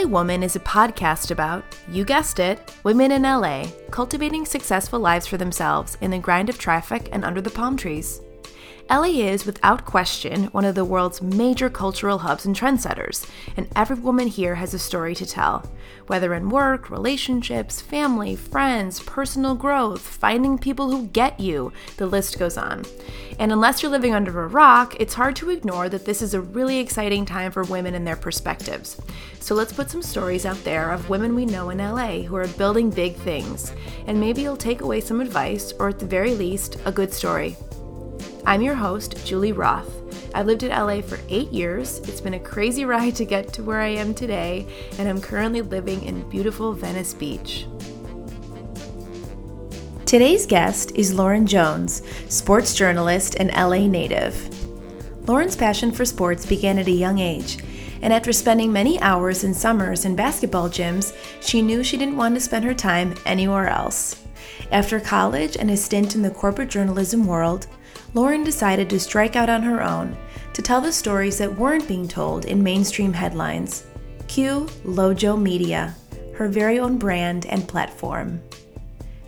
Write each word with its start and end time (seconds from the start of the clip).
LA 0.00 0.06
Woman 0.06 0.42
is 0.42 0.56
a 0.56 0.60
podcast 0.60 1.30
about, 1.30 1.62
you 1.88 2.04
guessed 2.04 2.38
it, 2.38 2.74
women 2.84 3.12
in 3.12 3.22
LA 3.22 3.66
cultivating 3.90 4.46
successful 4.46 4.98
lives 4.98 5.26
for 5.26 5.36
themselves 5.36 5.98
in 6.00 6.10
the 6.10 6.18
grind 6.18 6.48
of 6.48 6.58
traffic 6.58 7.10
and 7.12 7.22
under 7.22 7.42
the 7.42 7.50
palm 7.50 7.76
trees. 7.76 8.22
LA 8.90 9.04
is, 9.04 9.46
without 9.46 9.84
question, 9.84 10.46
one 10.46 10.64
of 10.64 10.74
the 10.74 10.84
world's 10.84 11.22
major 11.22 11.70
cultural 11.70 12.18
hubs 12.18 12.44
and 12.44 12.56
trendsetters, 12.56 13.24
and 13.56 13.68
every 13.76 13.94
woman 13.94 14.26
here 14.26 14.56
has 14.56 14.74
a 14.74 14.80
story 14.80 15.14
to 15.14 15.24
tell. 15.24 15.70
Whether 16.08 16.34
in 16.34 16.48
work, 16.48 16.90
relationships, 16.90 17.80
family, 17.80 18.34
friends, 18.34 18.98
personal 18.98 19.54
growth, 19.54 20.00
finding 20.00 20.58
people 20.58 20.90
who 20.90 21.06
get 21.06 21.38
you, 21.38 21.72
the 21.98 22.06
list 22.08 22.36
goes 22.36 22.58
on. 22.58 22.84
And 23.38 23.52
unless 23.52 23.80
you're 23.80 23.92
living 23.92 24.12
under 24.12 24.42
a 24.42 24.48
rock, 24.48 24.96
it's 24.98 25.14
hard 25.14 25.36
to 25.36 25.50
ignore 25.50 25.88
that 25.88 26.04
this 26.04 26.20
is 26.20 26.34
a 26.34 26.40
really 26.40 26.80
exciting 26.80 27.24
time 27.24 27.52
for 27.52 27.62
women 27.62 27.94
and 27.94 28.04
their 28.04 28.16
perspectives. 28.16 29.00
So 29.38 29.54
let's 29.54 29.72
put 29.72 29.88
some 29.88 30.02
stories 30.02 30.44
out 30.44 30.64
there 30.64 30.90
of 30.90 31.08
women 31.08 31.36
we 31.36 31.46
know 31.46 31.70
in 31.70 31.78
LA 31.78 32.22
who 32.22 32.34
are 32.34 32.48
building 32.48 32.90
big 32.90 33.14
things, 33.14 33.72
and 34.08 34.18
maybe 34.18 34.42
you'll 34.42 34.56
take 34.56 34.80
away 34.80 35.00
some 35.00 35.20
advice, 35.20 35.72
or 35.78 35.90
at 35.90 36.00
the 36.00 36.06
very 36.06 36.34
least, 36.34 36.76
a 36.84 36.90
good 36.90 37.14
story. 37.14 37.56
I'm 38.50 38.62
your 38.62 38.74
host, 38.74 39.24
Julie 39.24 39.52
Roth. 39.52 39.88
I've 40.34 40.46
lived 40.46 40.64
in 40.64 40.70
LA 40.70 41.02
for 41.02 41.20
eight 41.28 41.52
years. 41.52 42.00
It's 42.00 42.20
been 42.20 42.34
a 42.34 42.40
crazy 42.40 42.84
ride 42.84 43.14
to 43.14 43.24
get 43.24 43.52
to 43.52 43.62
where 43.62 43.78
I 43.78 43.90
am 43.90 44.12
today, 44.12 44.66
and 44.98 45.08
I'm 45.08 45.20
currently 45.20 45.62
living 45.62 46.02
in 46.02 46.28
beautiful 46.28 46.72
Venice 46.72 47.14
Beach. 47.14 47.68
Today's 50.04 50.46
guest 50.46 50.90
is 50.96 51.14
Lauren 51.14 51.46
Jones, 51.46 52.02
sports 52.28 52.74
journalist 52.74 53.36
and 53.36 53.52
LA 53.52 53.86
native. 53.86 54.48
Lauren's 55.28 55.54
passion 55.54 55.92
for 55.92 56.04
sports 56.04 56.44
began 56.44 56.76
at 56.80 56.88
a 56.88 56.90
young 56.90 57.20
age, 57.20 57.62
and 58.02 58.12
after 58.12 58.32
spending 58.32 58.72
many 58.72 59.00
hours 59.00 59.44
in 59.44 59.54
summers 59.54 60.04
in 60.04 60.16
basketball 60.16 60.68
gyms, 60.68 61.16
she 61.40 61.62
knew 61.62 61.84
she 61.84 61.96
didn't 61.96 62.16
want 62.16 62.34
to 62.34 62.40
spend 62.40 62.64
her 62.64 62.74
time 62.74 63.14
anywhere 63.26 63.68
else. 63.68 64.24
After 64.72 64.98
college 64.98 65.56
and 65.56 65.70
a 65.70 65.76
stint 65.76 66.16
in 66.16 66.22
the 66.22 66.30
corporate 66.30 66.68
journalism 66.68 67.28
world, 67.28 67.68
Lauren 68.14 68.42
decided 68.42 68.90
to 68.90 68.98
strike 68.98 69.36
out 69.36 69.48
on 69.48 69.62
her 69.62 69.82
own 69.82 70.16
to 70.52 70.62
tell 70.62 70.80
the 70.80 70.92
stories 70.92 71.38
that 71.38 71.56
weren't 71.56 71.86
being 71.86 72.08
told 72.08 72.44
in 72.44 72.62
mainstream 72.62 73.12
headlines. 73.12 73.86
Cue 74.26 74.66
Lojo 74.84 75.40
Media, 75.40 75.94
her 76.34 76.48
very 76.48 76.78
own 76.78 76.98
brand 76.98 77.46
and 77.46 77.68
platform. 77.68 78.40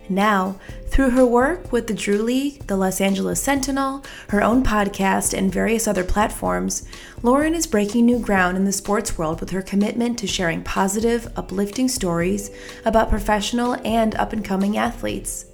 Now, 0.09 0.59
through 0.87 1.11
her 1.11 1.25
work 1.25 1.71
with 1.71 1.87
the 1.87 1.93
Drew 1.93 2.21
League, 2.21 2.67
the 2.67 2.75
Los 2.75 2.99
Angeles 2.99 3.41
Sentinel, 3.41 4.03
her 4.29 4.43
own 4.43 4.61
podcast, 4.63 5.35
and 5.35 5.51
various 5.51 5.87
other 5.87 6.03
platforms, 6.03 6.85
Lauren 7.21 7.55
is 7.55 7.65
breaking 7.65 8.05
new 8.05 8.19
ground 8.19 8.57
in 8.57 8.65
the 8.65 8.71
sports 8.71 9.17
world 9.17 9.39
with 9.39 9.49
her 9.51 9.61
commitment 9.61 10.19
to 10.19 10.27
sharing 10.27 10.61
positive, 10.61 11.31
uplifting 11.37 11.87
stories 11.87 12.51
about 12.83 13.09
professional 13.09 13.75
and 13.85 14.13
up 14.15 14.33
and 14.33 14.43
coming 14.43 14.77
athletes. 14.77 15.45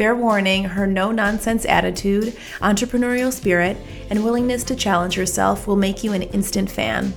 Fair 0.00 0.14
warning 0.14 0.64
her 0.64 0.86
no 0.86 1.12
nonsense 1.12 1.66
attitude, 1.66 2.34
entrepreneurial 2.60 3.30
spirit, 3.30 3.76
and 4.08 4.24
willingness 4.24 4.64
to 4.64 4.74
challenge 4.74 5.14
herself 5.14 5.66
will 5.66 5.76
make 5.76 6.02
you 6.02 6.14
an 6.14 6.22
instant 6.22 6.70
fan. 6.70 7.12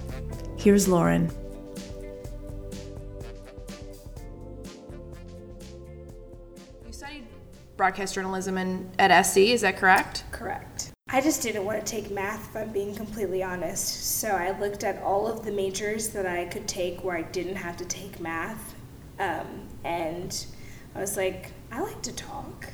Here's 0.57 0.85
Lauren. 0.85 1.31
You 6.85 6.91
studied 6.91 7.23
broadcast 7.77 8.15
journalism 8.15 8.57
in, 8.57 8.91
at 8.99 9.27
SC, 9.27 9.37
is 9.37 9.61
that 9.61 9.77
correct? 9.77 10.25
Correct. 10.31 10.91
I 11.07 11.21
just 11.21 11.41
didn't 11.41 11.63
want 11.63 11.79
to 11.79 11.89
take 11.89 12.11
math 12.11 12.49
if 12.49 12.57
I'm 12.57 12.73
being 12.73 12.93
completely 12.93 13.41
honest. 13.41 14.19
So 14.19 14.27
I 14.27 14.59
looked 14.59 14.83
at 14.83 15.01
all 15.01 15.25
of 15.25 15.45
the 15.45 15.53
majors 15.53 16.09
that 16.09 16.25
I 16.25 16.43
could 16.47 16.67
take 16.67 17.01
where 17.01 17.15
I 17.15 17.21
didn't 17.21 17.55
have 17.55 17.77
to 17.77 17.85
take 17.85 18.19
math. 18.19 18.75
Um, 19.19 19.69
and 19.85 20.45
I 20.95 20.99
was 20.99 21.15
like, 21.15 21.53
I 21.73 21.81
like 21.81 22.03
to 22.03 22.13
talk. 22.13 22.67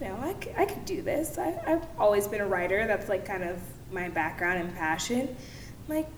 You 0.00 0.08
know, 0.08 0.16
I, 0.16 0.34
I 0.56 0.64
could 0.64 0.86
do 0.86 1.02
this. 1.02 1.36
I, 1.36 1.60
I've 1.66 1.84
always 1.98 2.26
been 2.26 2.40
a 2.40 2.46
writer. 2.46 2.86
That's 2.86 3.08
like 3.08 3.26
kind 3.26 3.44
of 3.44 3.60
my 3.92 4.08
background 4.08 4.60
and 4.60 4.74
passion. 4.74 5.36
I'm 5.88 5.94
like, 5.94 6.08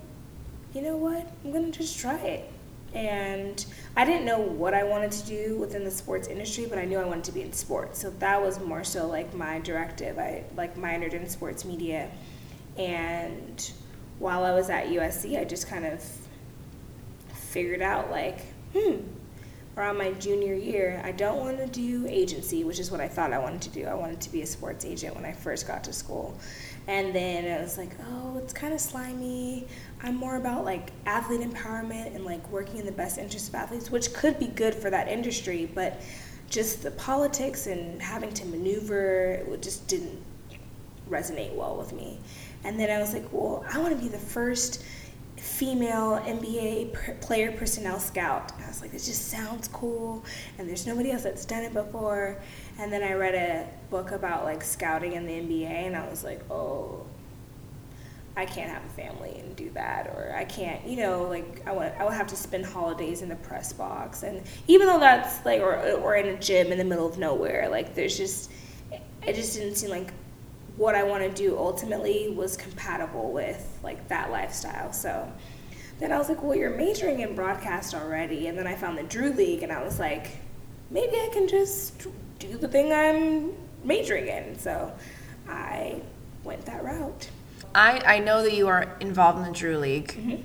you 0.72 0.82
know 0.82 0.96
what? 0.96 1.26
I'm 1.44 1.50
going 1.50 1.72
to 1.72 1.78
just 1.78 1.98
try 1.98 2.16
it. 2.18 2.48
And 2.94 3.64
I 3.96 4.04
didn't 4.04 4.24
know 4.24 4.38
what 4.38 4.72
I 4.72 4.84
wanted 4.84 5.10
to 5.12 5.26
do 5.26 5.56
within 5.56 5.82
the 5.82 5.90
sports 5.90 6.28
industry, 6.28 6.66
but 6.66 6.78
I 6.78 6.84
knew 6.84 6.98
I 6.98 7.04
wanted 7.04 7.24
to 7.24 7.32
be 7.32 7.42
in 7.42 7.52
sports. 7.52 7.98
So 8.00 8.10
that 8.20 8.40
was 8.40 8.60
more 8.60 8.84
so 8.84 9.08
like 9.08 9.34
my 9.34 9.58
directive. 9.58 10.18
I 10.18 10.44
like 10.56 10.76
minored 10.76 11.14
in 11.14 11.28
sports 11.28 11.64
media. 11.64 12.08
And 12.78 13.72
while 14.20 14.44
I 14.44 14.52
was 14.52 14.70
at 14.70 14.86
USC, 14.86 15.40
I 15.40 15.44
just 15.44 15.68
kind 15.68 15.86
of 15.86 16.04
figured 17.32 17.82
out 17.82 18.12
like, 18.12 18.40
hmm, 18.74 18.98
around 19.76 19.96
my 19.96 20.12
junior 20.12 20.54
year, 20.54 21.00
I 21.04 21.12
don't 21.12 21.38
want 21.38 21.58
to 21.58 21.66
do 21.66 22.06
agency, 22.06 22.64
which 22.64 22.78
is 22.78 22.90
what 22.90 23.00
I 23.00 23.08
thought 23.08 23.32
I 23.32 23.38
wanted 23.38 23.62
to 23.62 23.70
do. 23.70 23.86
I 23.86 23.94
wanted 23.94 24.20
to 24.20 24.30
be 24.30 24.42
a 24.42 24.46
sports 24.46 24.84
agent 24.84 25.14
when 25.14 25.24
I 25.24 25.32
first 25.32 25.66
got 25.66 25.82
to 25.84 25.92
school. 25.92 26.36
And 26.88 27.14
then 27.14 27.58
I 27.58 27.62
was 27.62 27.78
like, 27.78 27.90
oh, 28.10 28.38
it's 28.38 28.52
kind 28.52 28.74
of 28.74 28.80
slimy. 28.80 29.66
I'm 30.02 30.16
more 30.16 30.36
about 30.36 30.64
like 30.64 30.90
athlete 31.06 31.40
empowerment 31.40 32.14
and 32.14 32.24
like 32.24 32.46
working 32.50 32.78
in 32.78 32.86
the 32.86 32.92
best 32.92 33.18
interest 33.18 33.48
of 33.48 33.54
athletes, 33.54 33.90
which 33.90 34.12
could 34.12 34.38
be 34.38 34.48
good 34.48 34.74
for 34.74 34.90
that 34.90 35.08
industry, 35.08 35.70
but 35.74 36.00
just 36.50 36.82
the 36.82 36.90
politics 36.90 37.66
and 37.66 38.02
having 38.02 38.32
to 38.34 38.44
maneuver 38.44 39.42
it 39.48 39.62
just 39.62 39.88
didn't 39.88 40.20
resonate 41.08 41.54
well 41.54 41.76
with 41.76 41.92
me. 41.92 42.18
And 42.64 42.78
then 42.78 42.90
I 42.90 43.00
was 43.00 43.12
like, 43.14 43.24
well, 43.32 43.64
I 43.72 43.78
want 43.78 43.96
to 43.96 44.02
be 44.02 44.08
the 44.08 44.18
first 44.18 44.84
female 45.42 46.22
NBA 46.24 47.20
player 47.20 47.50
personnel 47.50 47.98
scout. 47.98 48.52
And 48.54 48.64
I 48.64 48.68
was 48.68 48.80
like, 48.80 48.92
this 48.92 49.06
just 49.06 49.28
sounds 49.28 49.66
cool, 49.66 50.24
and 50.56 50.68
there's 50.68 50.86
nobody 50.86 51.10
else 51.10 51.24
that's 51.24 51.44
done 51.44 51.64
it 51.64 51.74
before. 51.74 52.40
And 52.78 52.92
then 52.92 53.02
I 53.02 53.14
read 53.14 53.34
a 53.34 53.68
book 53.90 54.12
about 54.12 54.44
like 54.44 54.62
scouting 54.62 55.14
in 55.14 55.26
the 55.26 55.32
NBA, 55.32 55.66
and 55.66 55.96
I 55.96 56.08
was 56.08 56.22
like, 56.22 56.48
oh, 56.48 57.04
I 58.36 58.46
can't 58.46 58.70
have 58.70 58.84
a 58.84 58.88
family 58.90 59.36
and 59.40 59.56
do 59.56 59.68
that, 59.70 60.06
or 60.14 60.32
I 60.34 60.44
can't, 60.44 60.86
you 60.86 60.96
know, 60.96 61.24
like 61.24 61.66
I 61.66 61.72
want, 61.72 61.92
I 61.98 62.04
would 62.04 62.14
have 62.14 62.28
to 62.28 62.36
spend 62.36 62.64
holidays 62.64 63.20
in 63.20 63.28
the 63.28 63.36
press 63.36 63.72
box, 63.72 64.22
and 64.22 64.42
even 64.68 64.86
though 64.86 65.00
that's 65.00 65.44
like, 65.44 65.60
or 65.60 65.74
or 65.74 66.14
in 66.14 66.26
a 66.28 66.38
gym 66.38 66.70
in 66.70 66.78
the 66.78 66.84
middle 66.84 67.06
of 67.06 67.18
nowhere, 67.18 67.68
like 67.68 67.96
there's 67.96 68.16
just, 68.16 68.48
it 69.26 69.34
just 69.34 69.54
didn't 69.54 69.74
seem 69.74 69.90
like 69.90 70.12
what 70.76 70.94
I 70.94 71.02
want 71.02 71.22
to 71.22 71.30
do 71.30 71.56
ultimately 71.58 72.32
was 72.36 72.56
compatible 72.56 73.32
with 73.32 73.78
like 73.82 74.08
that 74.08 74.30
lifestyle. 74.30 74.92
So 74.92 75.30
then 75.98 76.12
I 76.12 76.18
was 76.18 76.28
like, 76.28 76.42
well, 76.42 76.56
you're 76.56 76.76
majoring 76.76 77.20
in 77.20 77.34
broadcast 77.34 77.94
already. 77.94 78.48
And 78.48 78.58
then 78.58 78.66
I 78.66 78.74
found 78.74 78.98
the 78.98 79.02
Drew 79.02 79.32
League 79.32 79.62
and 79.62 79.70
I 79.70 79.82
was 79.84 79.98
like, 79.98 80.38
maybe 80.90 81.16
I 81.16 81.28
can 81.32 81.46
just 81.46 82.06
do 82.38 82.56
the 82.56 82.68
thing 82.68 82.92
I'm 82.92 83.52
majoring 83.84 84.28
in. 84.28 84.58
So 84.58 84.92
I 85.48 86.00
went 86.44 86.64
that 86.66 86.82
route. 86.84 87.28
I, 87.74 88.02
I 88.04 88.18
know 88.18 88.42
that 88.42 88.52
you 88.52 88.68
are 88.68 88.96
involved 89.00 89.38
in 89.38 89.44
the 89.44 89.58
Drew 89.58 89.78
League. 89.78 90.08
Mm-hmm. 90.08 90.42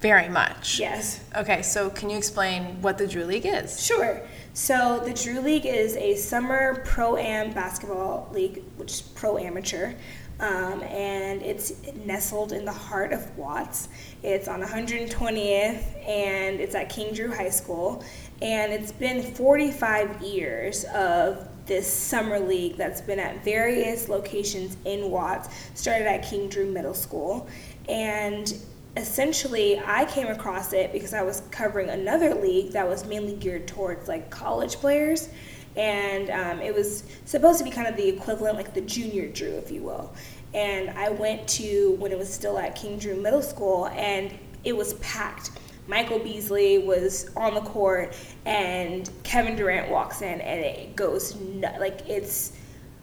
Very 0.00 0.30
much. 0.30 0.80
Yes. 0.80 1.22
Okay, 1.36 1.60
so 1.60 1.90
can 1.90 2.08
you 2.08 2.16
explain 2.16 2.80
what 2.80 2.96
the 2.96 3.06
Drew 3.06 3.24
League 3.24 3.44
is? 3.44 3.84
Sure. 3.84 4.22
So 4.52 5.00
the 5.04 5.14
Drew 5.14 5.40
League 5.40 5.64
is 5.64 5.96
a 5.96 6.16
summer 6.16 6.82
pro 6.84 7.16
am 7.16 7.52
basketball 7.52 8.28
league, 8.32 8.64
which 8.78 8.92
is 8.94 9.00
pro 9.00 9.38
amateur, 9.38 9.94
um, 10.40 10.82
and 10.82 11.40
it's 11.40 11.72
nestled 12.04 12.52
in 12.52 12.64
the 12.64 12.72
heart 12.72 13.12
of 13.12 13.36
Watts. 13.38 13.88
It's 14.24 14.48
on 14.48 14.60
120th, 14.60 16.08
and 16.08 16.60
it's 16.60 16.74
at 16.74 16.88
King 16.88 17.14
Drew 17.14 17.32
High 17.32 17.50
School, 17.50 18.02
and 18.42 18.72
it's 18.72 18.90
been 18.90 19.22
45 19.22 20.20
years 20.20 20.84
of 20.86 21.46
this 21.66 21.86
summer 21.86 22.40
league 22.40 22.76
that's 22.76 23.00
been 23.00 23.20
at 23.20 23.44
various 23.44 24.08
locations 24.08 24.76
in 24.84 25.12
Watts. 25.12 25.48
Started 25.74 26.08
at 26.08 26.24
King 26.24 26.48
Drew 26.48 26.66
Middle 26.66 26.94
School, 26.94 27.48
and 27.88 28.52
essentially 28.96 29.80
I 29.84 30.04
came 30.06 30.26
across 30.26 30.72
it 30.72 30.92
because 30.92 31.14
I 31.14 31.22
was 31.22 31.42
covering 31.50 31.90
another 31.90 32.34
league 32.34 32.72
that 32.72 32.88
was 32.88 33.06
mainly 33.06 33.34
geared 33.34 33.68
towards 33.68 34.08
like 34.08 34.30
college 34.30 34.76
players. 34.76 35.28
And 35.76 36.30
um, 36.30 36.60
it 36.60 36.74
was 36.74 37.04
supposed 37.24 37.58
to 37.58 37.64
be 37.64 37.70
kind 37.70 37.86
of 37.86 37.96
the 37.96 38.08
equivalent, 38.08 38.56
like 38.56 38.74
the 38.74 38.80
junior 38.80 39.28
Drew, 39.28 39.52
if 39.56 39.70
you 39.70 39.82
will. 39.82 40.12
And 40.52 40.90
I 40.90 41.10
went 41.10 41.46
to 41.48 41.92
when 42.00 42.10
it 42.10 42.18
was 42.18 42.32
still 42.32 42.58
at 42.58 42.74
King 42.74 42.98
Drew 42.98 43.14
Middle 43.14 43.42
School, 43.42 43.86
and 43.88 44.36
it 44.64 44.76
was 44.76 44.94
packed. 44.94 45.52
Michael 45.86 46.18
Beasley 46.18 46.78
was 46.78 47.30
on 47.36 47.54
the 47.54 47.60
court, 47.60 48.16
and 48.44 49.08
Kevin 49.22 49.54
Durant 49.54 49.90
walks 49.90 50.22
in, 50.22 50.40
and 50.40 50.60
it 50.60 50.96
goes 50.96 51.36
like 51.78 52.08
it's 52.08 52.52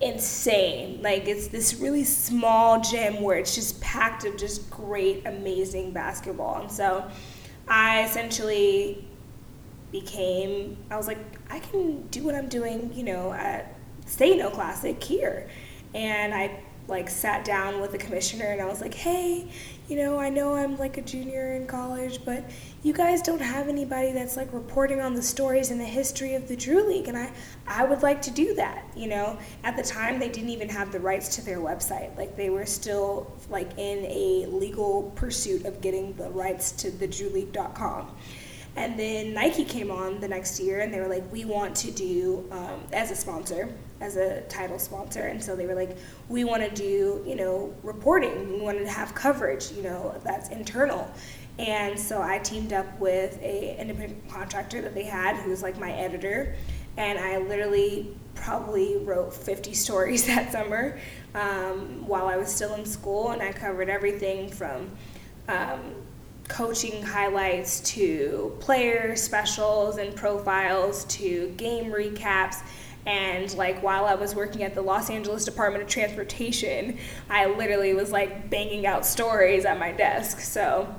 insane. 0.01 1.01
Like 1.01 1.27
it's 1.27 1.47
this 1.47 1.75
really 1.75 2.03
small 2.03 2.81
gym 2.81 3.21
where 3.21 3.37
it's 3.37 3.55
just 3.55 3.81
packed 3.81 4.25
of 4.25 4.37
just 4.37 4.69
great, 4.69 5.25
amazing 5.25 5.91
basketball. 5.91 6.61
And 6.61 6.71
so 6.71 7.09
I 7.67 8.03
essentially 8.03 9.05
became 9.91 10.77
I 10.91 10.97
was 10.97 11.07
like, 11.07 11.19
I 11.49 11.59
can 11.59 12.07
do 12.07 12.23
what 12.23 12.35
I'm 12.35 12.49
doing, 12.49 12.91
you 12.93 13.03
know, 13.03 13.33
at 13.33 13.75
Stay 14.05 14.37
No 14.37 14.49
Classic 14.49 15.01
here. 15.03 15.49
And 15.93 16.33
I 16.33 16.59
like 16.87 17.09
sat 17.09 17.43
down 17.43 17.81
with 17.81 17.91
the 17.91 17.97
commissioner 17.97 18.45
and 18.45 18.61
I 18.61 18.65
was 18.65 18.81
like, 18.81 18.93
hey, 18.93 19.49
you 19.87 19.95
know, 19.95 20.19
I 20.19 20.29
know 20.29 20.55
I'm 20.55 20.77
like 20.77 20.97
a 20.97 21.01
junior 21.01 21.53
in 21.53 21.65
college, 21.65 22.23
but 22.25 22.43
you 22.83 22.93
guys 22.93 23.21
don't 23.21 23.41
have 23.41 23.69
anybody 23.69 24.11
that's 24.11 24.35
like 24.35 24.51
reporting 24.53 24.99
on 24.99 25.13
the 25.13 25.21
stories 25.21 25.71
and 25.71 25.79
the 25.79 25.85
history 25.85 26.35
of 26.35 26.47
the 26.47 26.55
Drew 26.55 26.87
League, 26.87 27.07
and 27.07 27.17
I, 27.17 27.31
I 27.65 27.85
would 27.85 28.03
like 28.03 28.21
to 28.23 28.31
do 28.31 28.53
that. 28.55 28.85
You 28.95 29.07
know, 29.07 29.37
at 29.63 29.77
the 29.77 29.83
time 29.83 30.19
they 30.19 30.29
didn't 30.29 30.49
even 30.49 30.69
have 30.69 30.91
the 30.91 30.99
rights 30.99 31.35
to 31.37 31.45
their 31.45 31.59
website. 31.59 32.15
Like 32.17 32.35
they 32.35 32.49
were 32.49 32.65
still 32.65 33.31
like 33.49 33.77
in 33.77 34.05
a 34.05 34.47
legal 34.47 35.11
pursuit 35.15 35.65
of 35.65 35.79
getting 35.79 36.13
the 36.13 36.29
rights 36.29 36.71
to 36.73 36.91
the 36.91 37.07
DrewLeague.com. 37.07 38.15
And 38.75 38.97
then 38.97 39.33
Nike 39.33 39.65
came 39.65 39.89
on 39.89 40.19
the 40.19 40.27
next 40.27 40.59
year 40.59 40.81
and 40.81 40.93
they 40.93 40.99
were 40.99 41.07
like, 41.07 41.31
we 41.31 41.45
want 41.45 41.75
to 41.77 41.89
do, 41.89 42.47
um, 42.51 42.83
as 42.93 43.09
a 43.09 43.15
sponsor, 43.15 43.73
as 43.99 44.15
a 44.15 44.41
title 44.41 44.79
sponsor. 44.79 45.21
And 45.21 45.43
so 45.43 45.55
they 45.55 45.65
were 45.65 45.75
like, 45.75 45.97
we 46.29 46.43
want 46.43 46.63
to 46.63 46.69
do, 46.69 47.23
you 47.25 47.35
know, 47.35 47.73
reporting. 47.83 48.53
We 48.53 48.61
want 48.61 48.77
to 48.79 48.89
have 48.89 49.15
coverage, 49.15 49.71
you 49.71 49.83
know, 49.83 50.19
that's 50.23 50.49
internal. 50.49 51.09
And 51.59 51.99
so 51.99 52.21
I 52.21 52.37
teamed 52.39 52.73
up 52.73 52.99
with 52.99 53.41
a 53.41 53.79
independent 53.79 54.29
contractor 54.29 54.81
that 54.81 54.93
they 54.93 55.05
had 55.05 55.35
who 55.37 55.49
was 55.49 55.63
like 55.63 55.79
my 55.79 55.91
editor. 55.91 56.55
And 56.97 57.17
I 57.17 57.37
literally 57.37 58.15
probably 58.35 58.97
wrote 58.97 59.33
50 59.33 59.73
stories 59.85 60.27
that 60.27 60.51
summer 60.51 60.99
um, 61.33 62.07
while 62.07 62.27
I 62.27 62.37
was 62.37 62.53
still 62.53 62.75
in 62.75 62.85
school. 62.85 63.31
And 63.31 63.41
I 63.41 63.51
covered 63.51 63.89
everything 63.89 64.51
from 64.51 64.91
um, 65.47 65.95
coaching 66.47 67.01
highlights 67.01 67.81
to 67.81 68.55
player 68.59 69.15
specials 69.15 69.97
and 69.97 70.15
profiles 70.15 71.05
to 71.05 71.53
game 71.57 71.91
recaps. 71.91 72.57
And 73.07 73.55
like 73.55 73.81
while 73.81 74.05
I 74.05 74.15
was 74.15 74.35
working 74.35 74.63
at 74.63 74.75
the 74.75 74.81
Los 74.81 75.09
Angeles 75.09 75.45
Department 75.45 75.81
of 75.81 75.89
Transportation, 75.89 76.97
I 77.29 77.45
literally 77.45 77.93
was 77.93 78.11
like 78.11 78.49
banging 78.49 78.85
out 78.85 79.05
stories 79.05 79.63
at 79.63 79.79
my 79.79 79.93
desk. 79.93 80.41
So 80.41 80.93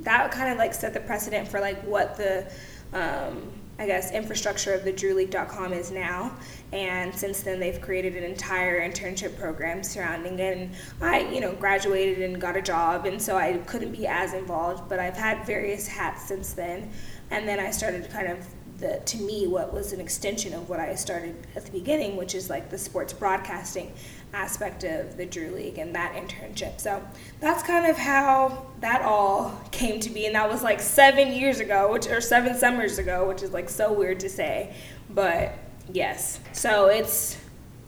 that 0.00 0.30
kind 0.32 0.52
of 0.52 0.58
like 0.58 0.74
set 0.74 0.92
the 0.92 1.00
precedent 1.00 1.48
for 1.48 1.58
like 1.58 1.82
what 1.84 2.18
the 2.18 2.52
um, 2.92 3.50
I 3.78 3.86
guess 3.86 4.12
infrastructure 4.12 4.74
of 4.74 4.84
the 4.84 4.92
DrewLeague.com 4.92 5.72
is 5.72 5.90
now. 5.90 6.36
And 6.74 7.14
since 7.14 7.42
then, 7.42 7.58
they've 7.58 7.80
created 7.80 8.14
an 8.16 8.24
entire 8.24 8.86
internship 8.86 9.38
program 9.38 9.82
surrounding 9.82 10.38
it. 10.38 10.58
And 10.58 10.74
I, 11.00 11.20
you 11.20 11.40
know, 11.40 11.54
graduated 11.54 12.20
and 12.22 12.38
got 12.38 12.54
a 12.54 12.62
job, 12.62 13.06
and 13.06 13.20
so 13.20 13.38
I 13.38 13.56
couldn't 13.66 13.92
be 13.92 14.06
as 14.06 14.34
involved. 14.34 14.90
But 14.90 14.98
I've 14.98 15.16
had 15.16 15.46
various 15.46 15.88
hats 15.88 16.28
since 16.28 16.52
then. 16.52 16.90
And 17.30 17.48
then 17.48 17.58
I 17.58 17.70
started 17.70 18.04
to 18.04 18.10
kind 18.10 18.28
of 18.28 18.46
the, 18.80 19.00
to 19.04 19.18
me 19.18 19.46
what 19.46 19.72
was 19.72 19.92
an 19.92 20.00
extension 20.00 20.54
of 20.54 20.68
what 20.68 20.80
I 20.80 20.94
started 20.94 21.36
at 21.54 21.64
the 21.64 21.70
beginning, 21.70 22.16
which 22.16 22.34
is 22.34 22.50
like 22.50 22.70
the 22.70 22.78
sports 22.78 23.12
broadcasting 23.12 23.92
aspect 24.32 24.84
of 24.84 25.16
the 25.16 25.26
Drew 25.26 25.50
League 25.50 25.78
and 25.78 25.94
that 25.94 26.14
internship. 26.14 26.80
So 26.80 27.02
that's 27.40 27.62
kind 27.62 27.86
of 27.86 27.96
how 27.96 28.66
that 28.80 29.02
all 29.02 29.60
came 29.70 30.00
to 30.00 30.10
be, 30.10 30.26
and 30.26 30.34
that 30.34 30.48
was 30.50 30.62
like 30.62 30.80
seven 30.80 31.32
years 31.32 31.60
ago, 31.60 31.92
which 31.92 32.06
or 32.06 32.20
seven 32.20 32.56
summers 32.56 32.98
ago, 32.98 33.26
which 33.28 33.42
is 33.42 33.52
like 33.52 33.68
so 33.68 33.92
weird 33.92 34.20
to 34.20 34.28
say, 34.28 34.74
but 35.10 35.52
yes. 35.92 36.40
So 36.52 36.86
it's 36.86 37.36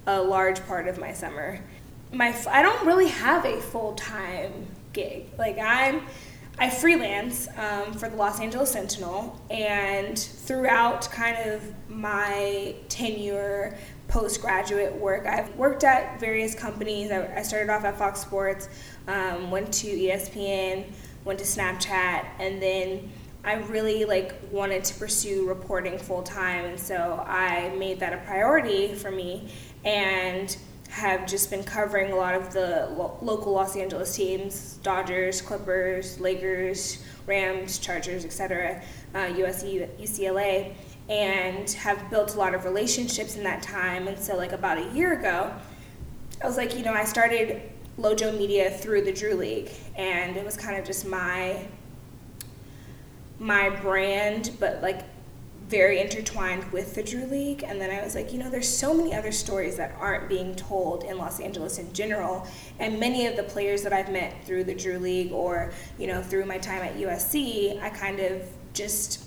a 0.07 0.21
large 0.21 0.65
part 0.67 0.89
of 0.89 0.99
my 0.99 1.13
summer. 1.13 1.61
My 2.13 2.37
I 2.51 2.63
don't 2.63 2.85
really 2.87 3.09
have 3.09 3.45
a 3.45 3.61
full 3.61 3.95
time 3.95 4.67
gig. 4.93 5.27
Like 5.39 5.59
I'm 5.59 6.03
I 6.59 6.71
freelance 6.71 7.49
um, 7.57 7.93
for 7.95 8.09
the 8.09 8.17
Los 8.17 8.39
Angeles 8.39 8.71
Sentinel, 8.71 9.41
and 9.51 10.19
throughout 10.19 11.11
kind 11.11 11.51
of 11.51 11.63
my 11.89 12.75
tenure, 12.89 13.77
postgraduate 14.09 14.95
work, 14.95 15.27
I've 15.27 15.55
worked 15.57 15.83
at 15.83 16.21
various 16.21 16.55
companies. 16.55 17.11
I, 17.11 17.39
I 17.39 17.43
started 17.43 17.71
off 17.71 17.85
at 17.85 17.97
Fox 17.97 18.21
Sports, 18.21 18.69
um, 19.09 19.51
went 19.51 19.73
to 19.75 19.87
ESPN, 19.87 20.85
went 21.25 21.39
to 21.39 21.45
Snapchat, 21.45 22.27
and 22.39 22.61
then 22.61 23.11
I 23.45 23.55
really 23.55 24.05
like 24.05 24.35
wanted 24.51 24.85
to 24.85 24.95
pursue 24.95 25.49
reporting 25.49 25.99
full 25.99 26.23
time, 26.23 26.67
and 26.67 26.79
so 26.79 27.25
I 27.27 27.75
made 27.77 27.99
that 28.01 28.13
a 28.13 28.19
priority 28.19 28.95
for 28.95 29.11
me, 29.11 29.49
and 29.85 30.55
have 30.93 31.27
just 31.27 31.51
been 31.51 31.65
covering 31.65 32.13
a 32.13 32.17
lot 32.17 32.35
of 32.35 32.53
the 32.53 32.87
lo- 32.97 33.17
local 33.23 33.53
Los 33.53 33.77
Angeles 33.77 34.15
teams 34.15 34.79
Dodgers, 34.83 35.41
Clippers, 35.41 36.21
Lakers, 36.21 37.03
Rams, 37.27 37.79
Chargers, 37.79 38.27
etc., 38.27 38.83
uh, 39.15 39.19
USC, 39.19 39.89
UCLA, 39.99 40.75
and 41.09 41.71
have 41.71 42.11
built 42.11 42.35
a 42.35 42.39
lot 42.39 42.55
of 42.55 42.65
relationships 42.65 43.37
in 43.37 43.43
that 43.43 43.63
time. 43.63 44.07
And 44.07 44.19
so, 44.19 44.37
like, 44.37 44.53
about 44.53 44.77
a 44.77 44.93
year 44.93 45.19
ago, 45.19 45.55
I 46.43 46.47
was 46.47 46.59
like, 46.59 46.77
you 46.77 46.85
know, 46.85 46.93
I 46.93 47.05
started 47.05 47.63
Lojo 47.99 48.37
Media 48.37 48.71
through 48.71 49.03
the 49.03 49.13
Drew 49.13 49.35
League, 49.35 49.71
and 49.97 50.37
it 50.37 50.45
was 50.45 50.59
kind 50.59 50.79
of 50.79 50.85
just 50.85 51.07
my 51.07 51.67
my 53.39 53.71
brand, 53.71 54.51
but 54.61 54.81
like 54.83 55.01
very 55.73 56.01
intertwined 56.01 56.71
with 56.71 56.95
the 56.95 57.03
Drew 57.03 57.25
League. 57.25 57.65
And 57.67 57.81
then 57.81 57.91
I 57.91 58.05
was 58.05 58.15
like, 58.15 58.31
you 58.31 58.39
know, 58.39 58.51
there's 58.51 58.69
so 58.69 58.93
many 58.93 59.15
other 59.15 59.33
stories 59.33 59.79
that 59.79 59.97
aren't 59.99 60.29
being 60.29 60.55
told 60.55 61.03
in 61.03 61.17
Los 61.17 61.41
Angeles 61.41 61.79
in 61.79 61.91
general. 61.95 62.47
And 62.79 63.01
many 63.01 63.27
of 63.27 63.37
the 63.37 63.43
players 63.43 63.83
that 63.85 63.93
I've 63.93 64.13
met 64.13 64.45
through 64.45 64.65
the 64.65 64.75
Drew 64.75 64.99
League 64.99 65.33
or, 65.33 65.73
you 65.99 66.07
know, 66.09 66.21
through 66.21 66.45
my 66.45 66.59
time 66.59 66.83
at 66.83 66.99
USC, 66.99 67.81
I 67.81 67.89
kind 67.89 68.21
of 68.21 68.43
just 68.75 69.25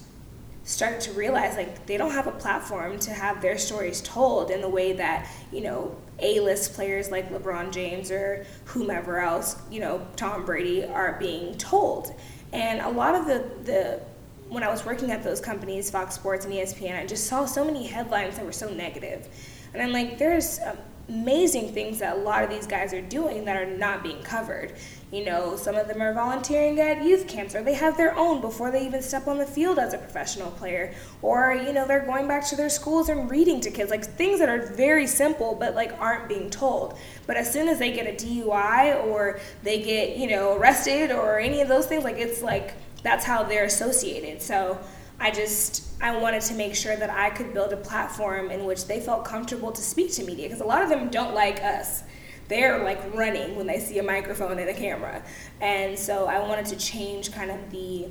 started 0.66 1.02
to 1.02 1.14
realize 1.14 1.58
like 1.58 1.88
they 1.88 1.98
don't 1.98 2.12
have 2.12 2.28
a 2.28 2.32
platform 2.32 3.00
to 3.00 3.12
have 3.12 3.42
their 3.42 3.58
stories 3.58 4.00
told 4.02 4.52
in 4.52 4.62
the 4.62 4.70
way 4.70 4.94
that, 4.94 5.28
you 5.52 5.62
know, 5.62 5.96
a-list 6.20 6.76
players 6.76 7.10
like 7.10 7.32
LeBron 7.32 7.72
James 7.72 8.12
or 8.12 8.46
whomever 8.66 9.18
else, 9.20 9.56
you 9.72 9.80
know, 9.80 10.06
Tom 10.16 10.46
Brady 10.46 10.86
are 10.86 11.18
being 11.20 11.58
told. 11.58 12.14
And 12.54 12.82
a 12.82 12.90
lot 12.90 13.16
of 13.16 13.26
the, 13.26 13.50
the 13.64 14.02
when 14.50 14.64
I 14.64 14.70
was 14.70 14.86
working 14.86 15.12
at 15.12 15.24
those 15.24 15.42
companies, 15.42 15.90
Fox 15.90 16.16
Sports 16.16 16.46
and 16.46 16.54
ESPN, 16.54 17.00
I 17.00 17.06
just 17.06 17.28
saw 17.28 17.46
so 17.46 17.66
many 17.66 17.86
headlines 17.86 18.38
that 18.38 18.46
were 18.46 18.52
so 18.52 18.70
negative. 18.70 19.28
And 19.74 19.82
I'm 19.82 19.92
like, 19.92 20.18
there's 20.18 20.60
amazing 21.08 21.72
things 21.72 22.00
that 22.00 22.18
a 22.18 22.20
lot 22.20 22.44
of 22.44 22.50
these 22.50 22.66
guys 22.66 22.94
are 22.94 23.02
doing 23.02 23.46
that 23.46 23.56
are 23.56 23.78
not 23.78 24.02
being 24.02 24.22
covered. 24.24 24.74
You 25.12 25.24
know, 25.24 25.56
some 25.56 25.76
of 25.76 25.88
them 25.88 26.02
are 26.02 26.14
volunteering 26.14 26.80
at 26.80 27.04
youth 27.04 27.28
camps, 27.28 27.54
or 27.56 27.64
they 27.64 27.76
have 27.76 27.96
their 27.96 28.18
own 28.18 28.42
before 28.42 28.72
they 28.72 28.86
even 28.86 29.02
step 29.02 29.28
on 29.28 29.38
the 29.38 29.46
field 29.46 29.78
as 29.78 29.94
a 29.94 29.98
professional 29.98 30.52
player. 30.52 30.94
Or, 31.22 31.54
you 31.54 31.74
know, 31.74 31.88
they're 31.88 32.06
going 32.06 32.28
back 32.28 32.46
to 32.48 32.56
their 32.56 32.70
schools 32.70 33.10
and 33.10 33.30
reading 33.30 33.62
to 33.62 33.72
kids, 33.72 33.92
like 33.92 34.04
things 34.04 34.40
that 34.40 34.50
are 34.50 34.66
very 34.74 35.08
simple 35.08 35.56
but 35.56 35.76
like 35.76 35.94
aren't 36.00 36.28
being 36.28 36.50
told. 36.50 36.98
But 37.28 37.38
as 37.38 37.52
soon 37.52 37.68
as 37.68 37.80
they 37.80 37.92
get 37.92 38.08
a 38.08 38.26
DUI 38.26 39.06
or 39.06 39.40
they 39.64 39.82
get, 39.82 40.18
you 40.18 40.28
know, 40.28 40.58
arrested 40.58 41.12
or 41.12 41.40
any 41.40 41.62
of 41.62 41.68
those 41.68 41.86
things, 41.86 42.04
like 42.04 42.18
it's 42.18 42.42
like 42.42 42.74
that's 43.06 43.26
how 43.26 43.44
they're 43.44 43.66
associated. 43.66 44.42
So 44.42 44.80
I 45.20 45.32
just 45.32 45.84
I 46.02 46.18
wanted 46.18 46.42
to 46.44 46.56
make 46.56 46.76
sure 46.76 46.96
that 46.96 47.10
I 47.10 47.30
could 47.30 47.54
build 47.54 47.72
a 47.72 47.78
platform 47.78 48.52
in 48.52 48.66
which 48.66 48.86
they 48.86 49.00
felt 49.00 49.26
comfortable 49.26 49.72
to 49.72 49.82
speak 49.82 50.12
to 50.14 50.24
media 50.24 50.48
because 50.48 50.62
a 50.62 50.66
lot 50.66 50.84
of 50.84 50.90
them 50.90 51.10
don't 51.10 51.34
like 51.34 51.62
us. 51.62 52.04
They're 52.48 52.84
like 52.84 53.14
running 53.14 53.56
when 53.56 53.66
they 53.66 53.80
see 53.80 53.98
a 54.00 54.04
microphone 54.04 54.60
and 54.60 54.70
a 54.70 54.74
camera. 54.74 55.24
And 55.62 55.98
so 55.98 56.28
I 56.28 56.40
wanted 56.40 56.66
to 56.68 56.76
change 56.76 57.32
kind 57.32 57.50
of 57.50 57.72
the 57.72 58.08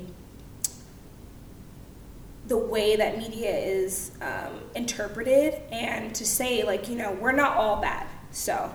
the 2.47 2.57
way 2.57 2.95
that 2.95 3.17
media 3.17 3.55
is 3.55 4.11
um, 4.21 4.59
interpreted 4.75 5.55
and 5.71 6.13
to 6.13 6.25
say 6.25 6.63
like 6.63 6.87
you 6.87 6.95
know 6.95 7.11
we're 7.13 7.31
not 7.31 7.57
all 7.57 7.81
bad 7.81 8.05
so 8.29 8.71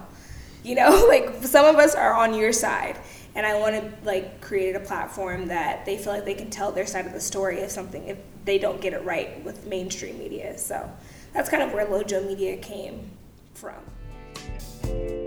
you 0.64 0.74
know 0.74 1.06
like 1.08 1.44
some 1.44 1.64
of 1.66 1.76
us 1.76 1.94
are 1.94 2.14
on 2.14 2.34
your 2.34 2.52
side 2.52 2.98
and 3.34 3.46
I 3.46 3.58
want 3.58 3.76
to 3.76 3.92
like 4.04 4.40
create 4.40 4.76
a 4.76 4.80
platform 4.80 5.48
that 5.48 5.86
they 5.86 5.96
feel 5.96 6.12
like 6.12 6.24
they 6.24 6.34
can 6.34 6.50
tell 6.50 6.72
their 6.72 6.86
side 6.86 7.06
of 7.06 7.12
the 7.12 7.20
story 7.20 7.58
if 7.60 7.70
something 7.70 8.08
if 8.08 8.18
they 8.44 8.58
don't 8.58 8.80
get 8.80 8.92
it 8.92 9.04
right 9.04 9.42
with 9.44 9.66
mainstream 9.66 10.18
media. 10.18 10.56
So 10.58 10.90
that's 11.32 11.48
kind 11.48 11.62
of 11.62 11.72
where 11.72 11.86
Lojo 11.86 12.26
Media 12.26 12.56
came 12.56 13.10
from. 13.54 15.19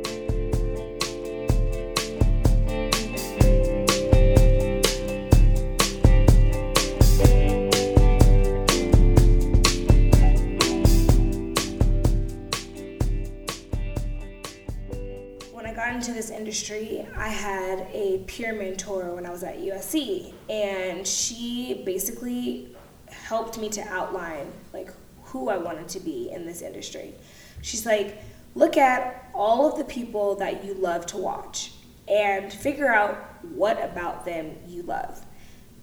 Into 16.04 16.14
this 16.14 16.32
industry, 16.32 17.08
I 17.16 17.30
had 17.30 17.88
a 17.94 18.18
peer 18.28 18.54
mentor 18.54 19.16
when 19.16 19.26
I 19.26 19.30
was 19.30 19.42
at 19.42 19.60
USC, 19.60 20.34
and 20.50 21.08
she 21.08 21.82
basically 21.86 22.76
helped 23.10 23.58
me 23.58 23.70
to 23.70 23.82
outline 23.84 24.52
like 24.74 24.90
who 25.24 25.48
I 25.48 25.56
wanted 25.56 25.88
to 25.90 26.02
be 26.02 26.30
in 26.30 26.46
this 26.46 26.62
industry. 26.62 27.14
She's 27.62 27.86
like, 27.86 28.22
look 28.54 28.76
at 28.76 29.30
all 29.34 29.72
of 29.72 29.78
the 29.78 29.86
people 29.86 30.36
that 30.36 30.66
you 30.66 30.74
love 30.74 31.06
to 31.08 31.18
watch 31.18 31.72
and 32.10 32.52
figure 32.52 32.94
out 32.94 33.16
what 33.54 33.82
about 33.82 34.26
them 34.26 34.58
you 34.68 34.84
love. 34.84 35.26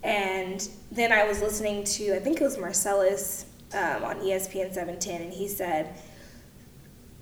And 0.02 0.68
then 0.92 1.12
I 1.12 1.26
was 1.26 1.40
listening 1.40 1.82
to, 1.84 2.14
I 2.14 2.18
think 2.18 2.42
it 2.42 2.44
was 2.44 2.58
Marcellus 2.58 3.46
um, 3.72 4.04
on 4.04 4.16
ESPN 4.16 4.74
710, 4.74 5.22
and 5.22 5.32
he 5.32 5.48
said, 5.48 5.98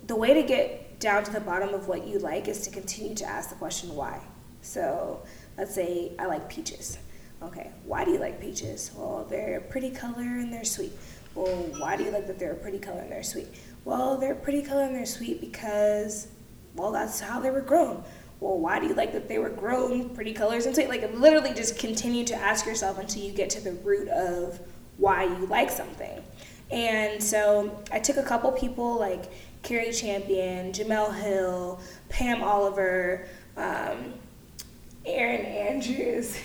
the 0.09 0.17
way 0.17 0.35
to 0.35 0.43
get 0.43 0.99
down 0.99 1.23
to 1.23 1.31
the 1.31 1.41
bottom 1.41 1.73
of 1.75 1.87
what 1.87 2.07
you 2.07 2.19
like 2.19 2.49
is 2.49 2.62
to 2.62 2.71
continue 2.71 3.15
to 3.15 3.25
ask 3.25 3.50
the 3.50 3.55
question 3.55 3.95
why. 3.95 4.21
So 4.62 5.23
let's 5.57 5.75
say 5.75 6.12
I 6.19 6.27
like 6.27 6.49
peaches. 6.49 6.99
Okay, 7.41 7.71
why 7.85 8.05
do 8.05 8.11
you 8.11 8.19
like 8.19 8.41
peaches? 8.41 8.91
Well, 8.97 9.25
they're 9.31 9.59
a 9.59 9.61
pretty 9.61 9.91
color 9.91 10.23
and 10.23 10.53
they're 10.53 10.65
sweet. 10.65 10.93
Well, 11.37 11.55
why 11.79 11.97
do 11.97 12.03
you 12.03 12.11
like 12.11 12.27
that 12.27 12.38
they're 12.38 12.53
a 12.53 12.57
pretty 12.57 12.79
color 12.79 13.00
and 13.00 13.12
they're 13.12 13.23
sweet? 13.23 13.47
Well, 13.85 14.17
they're 14.17 14.33
a 14.33 14.37
pretty 14.37 14.62
color 14.62 14.83
and 14.83 14.95
they're 14.95 15.07
sweet 15.07 15.41
because, 15.41 16.27
well, 16.75 16.91
that's 16.91 17.21
how 17.21 17.38
they 17.38 17.50
were 17.50 17.61
grown. 17.61 18.03
Well, 18.41 18.59
why 18.59 18.81
do 18.81 18.87
you 18.87 18.95
like 18.95 19.12
that 19.12 19.29
they 19.29 19.38
were 19.38 19.50
grown 19.50 20.11
pretty 20.11 20.33
colors 20.33 20.67
and 20.67 20.75
sweet? 20.75 20.88
Like, 20.88 21.09
literally 21.15 21.55
just 21.55 21.79
continue 21.79 22.25
to 22.25 22.35
ask 22.35 22.67
yourself 22.67 22.99
until 22.99 23.23
you 23.23 23.33
get 23.33 23.50
to 23.50 23.61
the 23.61 23.73
root 23.73 24.09
of 24.09 24.59
why 24.97 25.25
you 25.25 25.47
like 25.47 25.71
something. 25.71 26.23
And 26.71 27.23
so 27.23 27.83
I 27.93 27.99
took 27.99 28.17
a 28.17 28.23
couple 28.23 28.50
people 28.53 28.99
like 28.99 29.31
Cari 29.62 29.93
Champion, 29.93 30.73
Jemele 30.73 31.15
Hill, 31.15 31.81
Pam 32.09 32.43
Oliver, 32.43 33.27
um, 33.57 34.15
Erin 35.05 35.45
Andrews. 35.45 36.38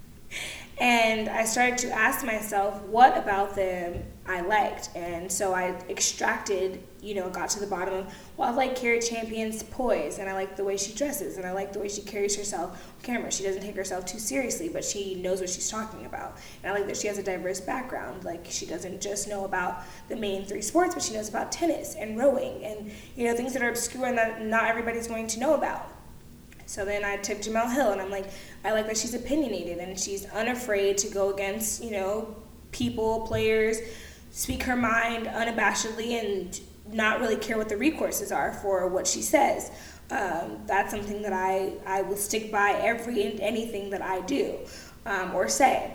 and 0.78 1.28
I 1.28 1.44
started 1.44 1.78
to 1.78 1.90
ask 1.90 2.24
myself 2.24 2.80
what 2.82 3.16
about 3.16 3.54
them 3.54 4.02
I 4.30 4.42
liked. 4.42 4.90
And 4.94 5.30
so 5.30 5.52
I 5.52 5.74
extracted, 5.88 6.82
you 7.02 7.14
know, 7.14 7.28
got 7.28 7.50
to 7.50 7.60
the 7.60 7.66
bottom 7.66 7.94
of, 7.94 8.14
well, 8.36 8.52
I 8.52 8.54
like 8.54 8.76
Cari 8.76 9.00
Champion's 9.00 9.62
poise, 9.64 10.18
and 10.18 10.28
I 10.28 10.34
like 10.34 10.56
the 10.56 10.62
way 10.62 10.76
she 10.76 10.94
dresses, 10.94 11.36
and 11.36 11.44
I 11.44 11.52
like 11.52 11.72
the 11.72 11.80
way 11.80 11.88
she 11.88 12.02
carries 12.02 12.36
herself 12.36 12.70
on 12.70 13.02
camera. 13.02 13.32
She 13.32 13.42
doesn't 13.42 13.62
take 13.62 13.74
herself 13.74 14.06
too 14.06 14.20
seriously, 14.20 14.68
but 14.68 14.84
she 14.84 15.16
knows 15.16 15.40
what 15.40 15.50
she's 15.50 15.68
talking 15.68 16.06
about. 16.06 16.38
And 16.62 16.72
I 16.72 16.76
like 16.76 16.86
that 16.86 16.96
she 16.96 17.08
has 17.08 17.18
a 17.18 17.22
diverse 17.22 17.60
background. 17.60 18.24
Like, 18.24 18.46
she 18.48 18.66
doesn't 18.66 19.00
just 19.00 19.28
know 19.28 19.44
about 19.44 19.82
the 20.08 20.16
main 20.16 20.44
three 20.44 20.62
sports, 20.62 20.94
but 20.94 21.02
she 21.02 21.12
knows 21.14 21.28
about 21.28 21.50
tennis 21.50 21.96
and 21.96 22.16
rowing 22.16 22.64
and, 22.64 22.92
you 23.16 23.26
know, 23.26 23.34
things 23.34 23.52
that 23.54 23.62
are 23.62 23.70
obscure 23.70 24.06
and 24.06 24.16
that 24.16 24.44
not 24.44 24.66
everybody's 24.66 25.08
going 25.08 25.26
to 25.26 25.40
know 25.40 25.54
about. 25.54 25.90
So 26.66 26.84
then 26.84 27.04
I 27.04 27.16
took 27.16 27.38
Jemele 27.38 27.74
Hill, 27.74 27.90
and 27.90 28.00
I'm 28.00 28.10
like, 28.10 28.26
I 28.64 28.70
like 28.70 28.86
that 28.86 28.96
she's 28.96 29.14
opinionated 29.14 29.78
and 29.78 29.98
she's 29.98 30.24
unafraid 30.26 30.98
to 30.98 31.08
go 31.08 31.34
against, 31.34 31.82
you 31.82 31.90
know, 31.90 32.36
people, 32.70 33.26
players, 33.26 33.78
speak 34.30 34.62
her 34.64 34.76
mind 34.76 35.26
unabashedly, 35.26 36.20
and 36.20 36.60
not 36.92 37.20
really 37.20 37.36
care 37.36 37.56
what 37.56 37.68
the 37.68 37.76
recourses 37.76 38.34
are 38.34 38.52
for 38.52 38.88
what 38.88 39.06
she 39.06 39.22
says. 39.22 39.70
Um, 40.10 40.62
that's 40.66 40.90
something 40.90 41.22
that 41.22 41.32
I, 41.32 41.74
I 41.86 42.02
will 42.02 42.16
stick 42.16 42.50
by 42.50 42.72
every 42.72 43.22
and 43.24 43.38
anything 43.40 43.90
that 43.90 44.02
I 44.02 44.20
do 44.22 44.56
um, 45.06 45.34
or 45.34 45.48
say. 45.48 45.92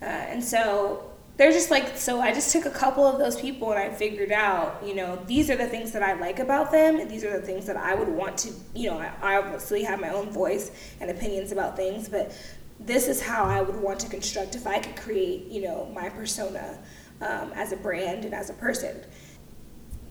Uh, 0.00 0.04
and 0.04 0.42
so 0.42 1.10
they're 1.36 1.52
just 1.52 1.70
like 1.70 1.96
so 1.96 2.20
i 2.20 2.32
just 2.32 2.50
took 2.50 2.64
a 2.64 2.70
couple 2.70 3.04
of 3.04 3.18
those 3.18 3.38
people 3.38 3.70
and 3.70 3.78
i 3.78 3.90
figured 3.90 4.32
out 4.32 4.82
you 4.84 4.94
know 4.94 5.16
these 5.26 5.50
are 5.50 5.56
the 5.56 5.66
things 5.66 5.92
that 5.92 6.02
i 6.02 6.14
like 6.14 6.38
about 6.38 6.70
them 6.70 6.98
and 6.98 7.10
these 7.10 7.24
are 7.24 7.38
the 7.38 7.46
things 7.46 7.66
that 7.66 7.76
i 7.76 7.94
would 7.94 8.08
want 8.08 8.36
to 8.38 8.52
you 8.74 8.90
know 8.90 8.98
i, 8.98 9.10
I 9.22 9.36
obviously 9.36 9.82
have 9.82 10.00
my 10.00 10.10
own 10.10 10.30
voice 10.30 10.70
and 11.00 11.10
opinions 11.10 11.52
about 11.52 11.76
things 11.76 12.08
but 12.08 12.32
this 12.80 13.08
is 13.08 13.20
how 13.20 13.44
i 13.44 13.60
would 13.60 13.76
want 13.76 14.00
to 14.00 14.08
construct 14.08 14.54
if 14.54 14.66
i 14.66 14.78
could 14.78 14.96
create 14.96 15.46
you 15.48 15.62
know 15.62 15.90
my 15.94 16.08
persona 16.08 16.78
um, 17.20 17.52
as 17.54 17.72
a 17.72 17.76
brand 17.76 18.24
and 18.24 18.34
as 18.34 18.50
a 18.50 18.54
person. 18.54 19.00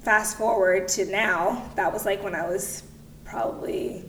Fast 0.02 0.38
forward 0.38 0.88
to 0.90 1.06
now 1.06 1.70
that 1.76 1.92
was 1.92 2.06
like 2.06 2.24
when 2.24 2.36
i 2.36 2.48
was 2.48 2.84
probably 3.24 4.06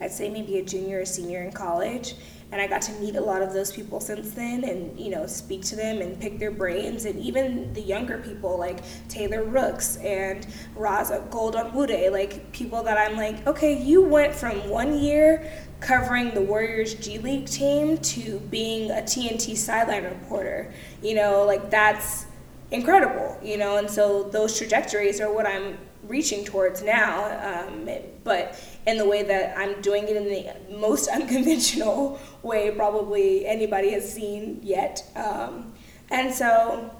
i'd 0.00 0.12
say 0.12 0.30
maybe 0.30 0.58
a 0.58 0.64
junior 0.64 1.00
or 1.00 1.04
senior 1.04 1.42
in 1.42 1.50
college 1.50 2.14
and 2.52 2.60
I 2.60 2.66
got 2.66 2.82
to 2.82 2.92
meet 2.92 3.16
a 3.16 3.20
lot 3.20 3.40
of 3.40 3.54
those 3.54 3.72
people 3.72 3.98
since 3.98 4.32
then 4.32 4.62
and 4.64 5.00
you 5.00 5.10
know 5.10 5.26
speak 5.26 5.62
to 5.64 5.76
them 5.76 6.02
and 6.02 6.20
pick 6.20 6.38
their 6.38 6.50
brains 6.50 7.06
and 7.06 7.18
even 7.18 7.72
the 7.72 7.80
younger 7.80 8.18
people 8.18 8.58
like 8.58 8.80
Taylor 9.08 9.42
Rooks 9.42 9.96
and 9.96 10.46
Ros 10.76 11.10
Gold-Onwude 11.30 12.12
like 12.12 12.52
people 12.52 12.82
that 12.82 12.98
I'm 12.98 13.16
like 13.16 13.44
okay 13.46 13.82
you 13.82 14.02
went 14.02 14.34
from 14.34 14.68
one 14.68 14.98
year 14.98 15.50
covering 15.80 16.32
the 16.34 16.42
Warriors 16.42 16.94
G 16.94 17.18
League 17.18 17.46
team 17.46 17.98
to 17.98 18.38
being 18.50 18.90
a 18.90 19.02
TNT 19.02 19.56
sideline 19.56 20.04
reporter. 20.04 20.72
You 21.02 21.14
know 21.14 21.44
like 21.44 21.70
that's 21.70 22.26
incredible 22.72 23.38
you 23.42 23.56
know 23.56 23.76
and 23.76 23.88
so 23.88 24.24
those 24.24 24.56
trajectories 24.56 25.20
are 25.20 25.32
what 25.32 25.46
I'm 25.46 25.78
reaching 26.04 26.44
towards 26.44 26.82
now 26.82 27.68
um, 27.68 27.88
but 28.24 28.58
in 28.86 28.98
the 28.98 29.04
way 29.04 29.22
that 29.22 29.56
I'm 29.56 29.80
doing 29.80 30.04
it 30.04 30.16
in 30.16 30.24
the 30.24 30.76
most 30.76 31.08
unconventional 31.12 32.18
way 32.42 32.70
probably 32.70 33.46
anybody 33.46 33.90
has 33.90 34.12
seen 34.12 34.60
yet. 34.62 35.04
Um, 35.16 35.72
and 36.10 36.32
so 36.32 36.90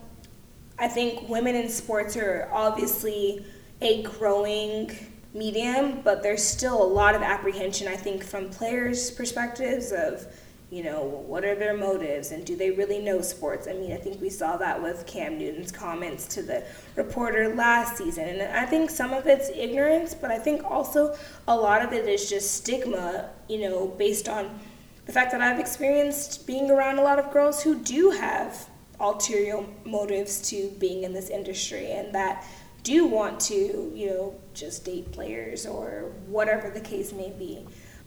I 0.79 0.89
think 0.89 1.29
women 1.29 1.55
in 1.55 1.69
sports 1.69 2.17
are 2.17 2.49
obviously 2.53 3.45
a 3.81 4.03
growing 4.03 4.91
medium, 5.35 6.01
but 6.03 6.23
there's 6.23 6.43
still 6.43 6.83
a 6.83 6.85
lot 6.85 7.15
of 7.15 7.23
apprehension, 7.23 7.89
I 7.89 7.97
think, 7.97 8.23
from 8.23 8.51
players' 8.51 9.11
perspectives 9.11 9.93
of 9.93 10.27
you 10.73 10.83
know, 10.83 11.23
what 11.27 11.45
are 11.45 11.55
their 11.55 11.77
motives 11.77 12.33
and 12.33 12.47
do 12.47 12.57
they 12.57 12.71
really 12.71 12.99
know 12.99 13.21
sports? 13.21 13.69
I 13.69 13.75
mean, 13.75 13.93
I 13.93 13.99
think 13.99 14.23
we 14.23 14.31
saw 14.31 14.57
that 14.57 14.83
with 14.83 15.07
Cam 15.07 15.37
Newton's 15.37 15.71
comments 15.71 16.27
to 16.29 16.43
the 16.43 16.65
reporter 16.97 17.55
last 17.55 17.99
season. 17.99 18.27
And 18.27 18.43
I 18.57 18.65
think 18.65 18.89
some 18.89 19.13
of 19.13 19.27
it's 19.27 19.51
ignorance, 19.51 20.15
but 20.15 20.31
I 20.31 20.39
think 20.39 20.65
also 20.65 21.15
a 21.47 21.55
lot 21.55 21.83
of 21.83 21.93
it 21.93 22.09
is 22.09 22.27
just 22.27 22.55
stigma, 22.55 23.29
you 23.51 23.61
know, 23.69 23.87
based 23.87 24.31
on 24.31 24.59
the 25.05 25.13
fact 25.13 25.33
that 25.33 25.43
I've 25.43 25.61
experienced 25.61 26.47
being 26.47 26.71
around 26.71 26.99
a 26.99 27.03
lot 27.03 27.19
of 27.19 27.31
girls 27.35 27.63
who 27.63 27.79
do 27.79 28.09
have 28.09 28.67
ulterior 28.99 29.63
motives 29.85 30.41
to 30.49 30.71
being 30.79 31.03
in 31.03 31.13
this 31.13 31.29
industry 31.29 31.91
and 31.91 32.15
that 32.15 32.47
do 32.83 33.07
want 33.07 33.39
to, 33.41 33.93
you 33.95 34.07
know, 34.07 34.41
just 34.55 34.87
date 34.87 35.13
players 35.13 35.67
or 35.67 36.13
whatever 36.29 36.71
the 36.71 36.81
case 36.81 37.13
may 37.13 37.29
be. 37.29 37.67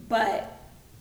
But 0.10 0.55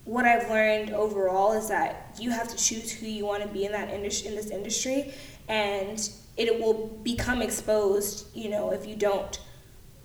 what 0.04 0.26
I've 0.26 0.50
learned 0.50 0.90
overall 0.90 1.52
is 1.52 1.68
that 1.68 2.14
you 2.18 2.30
have 2.30 2.49
to 2.49 2.56
choose 2.56 2.92
who 2.92 3.06
you 3.06 3.25
want 3.25 3.42
to 3.42 3.49
be 3.49 3.64
in 3.64 3.73
that 3.73 3.90
industry 3.90 4.28
in 4.28 4.37
this 4.37 4.50
industry, 4.50 5.14
and 5.49 6.11
it 6.37 6.61
will 6.61 6.88
become 7.02 7.40
exposed. 7.40 8.26
You 8.37 8.50
know, 8.50 8.70
if 8.73 8.87
you 8.87 8.96
don't 8.96 9.40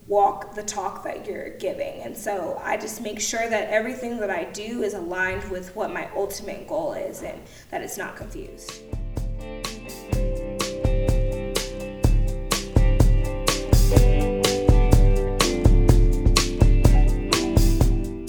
walk 0.07 0.55
the 0.55 0.63
talk 0.63 1.03
that 1.03 1.27
you're 1.27 1.51
giving. 1.57 2.01
And 2.01 2.17
so 2.17 2.59
I 2.63 2.77
just 2.77 2.99
make 3.01 3.19
sure 3.19 3.47
that 3.47 3.69
everything 3.69 4.17
that 4.19 4.31
I 4.31 4.45
do 4.45 4.81
is 4.81 4.95
aligned 4.95 5.51
with 5.51 5.75
what 5.75 5.93
my 5.93 6.09
ultimate 6.15 6.67
goal 6.67 6.93
is, 6.93 7.21
and 7.21 7.39
that 7.69 7.81
it's 7.83 7.97
not 7.97 8.15
confused. 8.15 8.81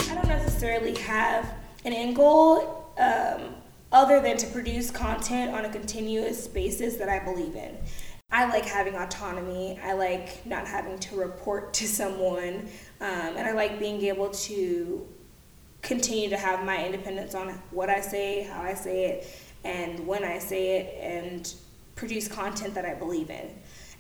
I 0.03 0.15
don't 0.15 0.29
necessarily 0.29 0.97
have 0.99 1.60
an 1.85 1.93
end 1.93 2.17
goal 2.17 2.87
um, 2.99 3.55
other 3.93 4.21
than 4.21 4.37
to 4.37 4.47
produce 4.49 4.91
content 4.91 5.55
on 5.55 5.65
a 5.65 5.69
continuous 5.69 6.47
basis 6.47 6.97
that 6.97 7.09
I 7.09 7.19
believe 7.19 7.57
in. 7.57 7.77
I 8.33 8.49
like 8.49 8.65
having 8.65 8.95
autonomy. 8.95 9.81
I 9.83 9.95
like 9.95 10.47
not 10.47 10.67
having 10.67 10.99
to 11.01 11.17
report 11.17 11.75
to 11.75 11.89
someone. 11.89 12.69
Um, 13.01 13.37
and 13.37 13.41
I 13.41 13.53
like 13.53 13.81
being 13.81 14.03
able 14.03 14.29
to 14.31 15.07
continue 15.83 16.29
to 16.31 16.37
have 16.37 16.65
my 16.65 16.85
independence 16.85 17.35
on 17.35 17.49
what 17.71 17.91
I 17.91 18.01
say, 18.01 18.43
how 18.45 18.63
I 18.63 18.75
say 18.75 19.07
it, 19.07 19.41
and 19.65 20.07
when 20.07 20.23
I 20.23 20.39
say 20.39 20.79
it, 20.79 20.99
and 21.01 21.53
produce 21.97 22.29
content 22.29 22.75
that 22.75 22.85
I 22.85 22.95
believe 22.95 23.31
in. 23.31 23.51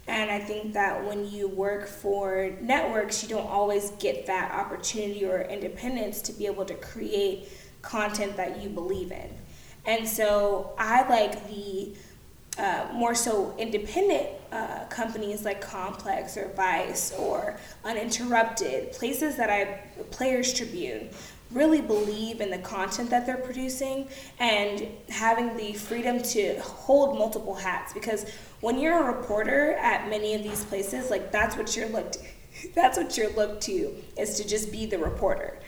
And 0.06 0.30
I 0.30 0.38
think 0.38 0.72
that 0.74 1.04
when 1.04 1.30
you 1.30 1.48
work 1.48 1.86
for 1.86 2.50
networks, 2.60 3.22
you 3.22 3.28
don't 3.28 3.46
always 3.46 3.90
get 3.92 4.26
that 4.26 4.52
opportunity 4.52 5.24
or 5.24 5.42
independence 5.42 6.22
to 6.22 6.32
be 6.32 6.46
able 6.46 6.64
to 6.64 6.74
create 6.74 7.48
content 7.82 8.36
that 8.36 8.60
you 8.62 8.68
believe 8.68 9.12
in. 9.12 9.30
And 9.86 10.06
so 10.06 10.74
I 10.78 11.08
like 11.08 11.48
the 11.48 11.94
uh, 12.58 12.88
more 12.92 13.14
so 13.14 13.54
independent 13.58 14.28
uh, 14.52 14.84
companies 14.86 15.44
like 15.44 15.60
Complex 15.60 16.36
or 16.36 16.48
Vice 16.54 17.12
or 17.18 17.58
Uninterrupted, 17.84 18.92
places 18.92 19.36
that 19.36 19.48
I, 19.48 19.80
Players 20.10 20.52
Tribune, 20.52 21.08
really 21.52 21.80
believe 21.80 22.40
in 22.40 22.50
the 22.50 22.58
content 22.58 23.10
that 23.10 23.26
they're 23.26 23.36
producing 23.36 24.08
and 24.38 24.86
having 25.08 25.56
the 25.56 25.72
freedom 25.72 26.22
to 26.22 26.60
hold 26.60 27.18
multiple 27.18 27.54
hats 27.54 27.92
because 27.92 28.24
when 28.60 28.78
you're 28.78 29.02
a 29.02 29.16
reporter 29.16 29.72
at 29.72 30.08
many 30.08 30.34
of 30.34 30.44
these 30.44 30.62
places 30.64 31.10
like 31.10 31.32
that's 31.32 31.56
what 31.56 31.76
you're 31.76 31.88
looked 31.88 32.18
that's 32.74 32.96
what 32.96 33.16
you're 33.16 33.32
looked 33.32 33.62
to 33.62 33.92
is 34.16 34.36
to 34.36 34.46
just 34.46 34.70
be 34.70 34.86
the 34.86 34.98
reporter 34.98 35.58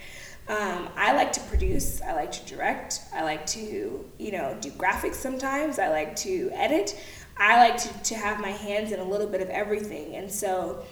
um, 0.48 0.88
I 0.96 1.12
like 1.14 1.32
to 1.32 1.40
produce, 1.42 2.02
I 2.02 2.14
like 2.14 2.32
to 2.32 2.44
direct, 2.46 3.00
I 3.14 3.22
like 3.22 3.46
to, 3.46 4.04
you 4.18 4.32
know, 4.32 4.56
do 4.60 4.70
graphics 4.72 5.14
sometimes, 5.14 5.78
I 5.78 5.88
like 5.88 6.16
to 6.16 6.50
edit. 6.52 6.98
I 7.36 7.56
like 7.56 7.76
to, 7.78 8.02
to 8.02 8.14
have 8.14 8.40
my 8.40 8.50
hands 8.50 8.92
in 8.92 9.00
a 9.00 9.04
little 9.04 9.26
bit 9.26 9.40
of 9.40 9.48
everything. 9.48 10.16
And 10.16 10.30
so 10.30 10.84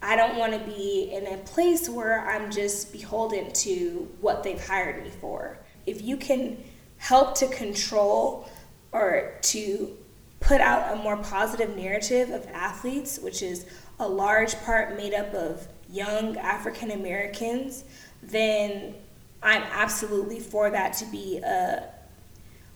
I 0.00 0.16
don't 0.16 0.36
want 0.36 0.52
to 0.52 0.58
be 0.58 1.12
in 1.12 1.26
a 1.26 1.36
place 1.38 1.88
where 1.88 2.28
I'm 2.28 2.50
just 2.50 2.92
beholden 2.92 3.52
to 3.52 4.08
what 4.20 4.42
they've 4.42 4.64
hired 4.64 5.04
me 5.04 5.10
for. 5.10 5.58
If 5.86 6.02
you 6.02 6.16
can 6.16 6.62
help 6.98 7.34
to 7.36 7.46
control 7.48 8.48
or 8.90 9.34
to 9.42 9.96
put 10.40 10.60
out 10.60 10.92
a 10.92 10.96
more 10.96 11.16
positive 11.18 11.76
narrative 11.76 12.30
of 12.30 12.46
athletes, 12.48 13.18
which 13.18 13.42
is 13.42 13.66
a 14.00 14.08
large 14.08 14.56
part 14.62 14.96
made 14.96 15.14
up 15.14 15.32
of 15.34 15.68
young 15.88 16.36
African 16.38 16.90
Americans, 16.90 17.84
then 18.22 18.94
I'm 19.42 19.62
absolutely 19.62 20.38
for 20.38 20.70
that 20.70 20.94
to 20.94 21.06
be 21.06 21.38
a, 21.38 21.88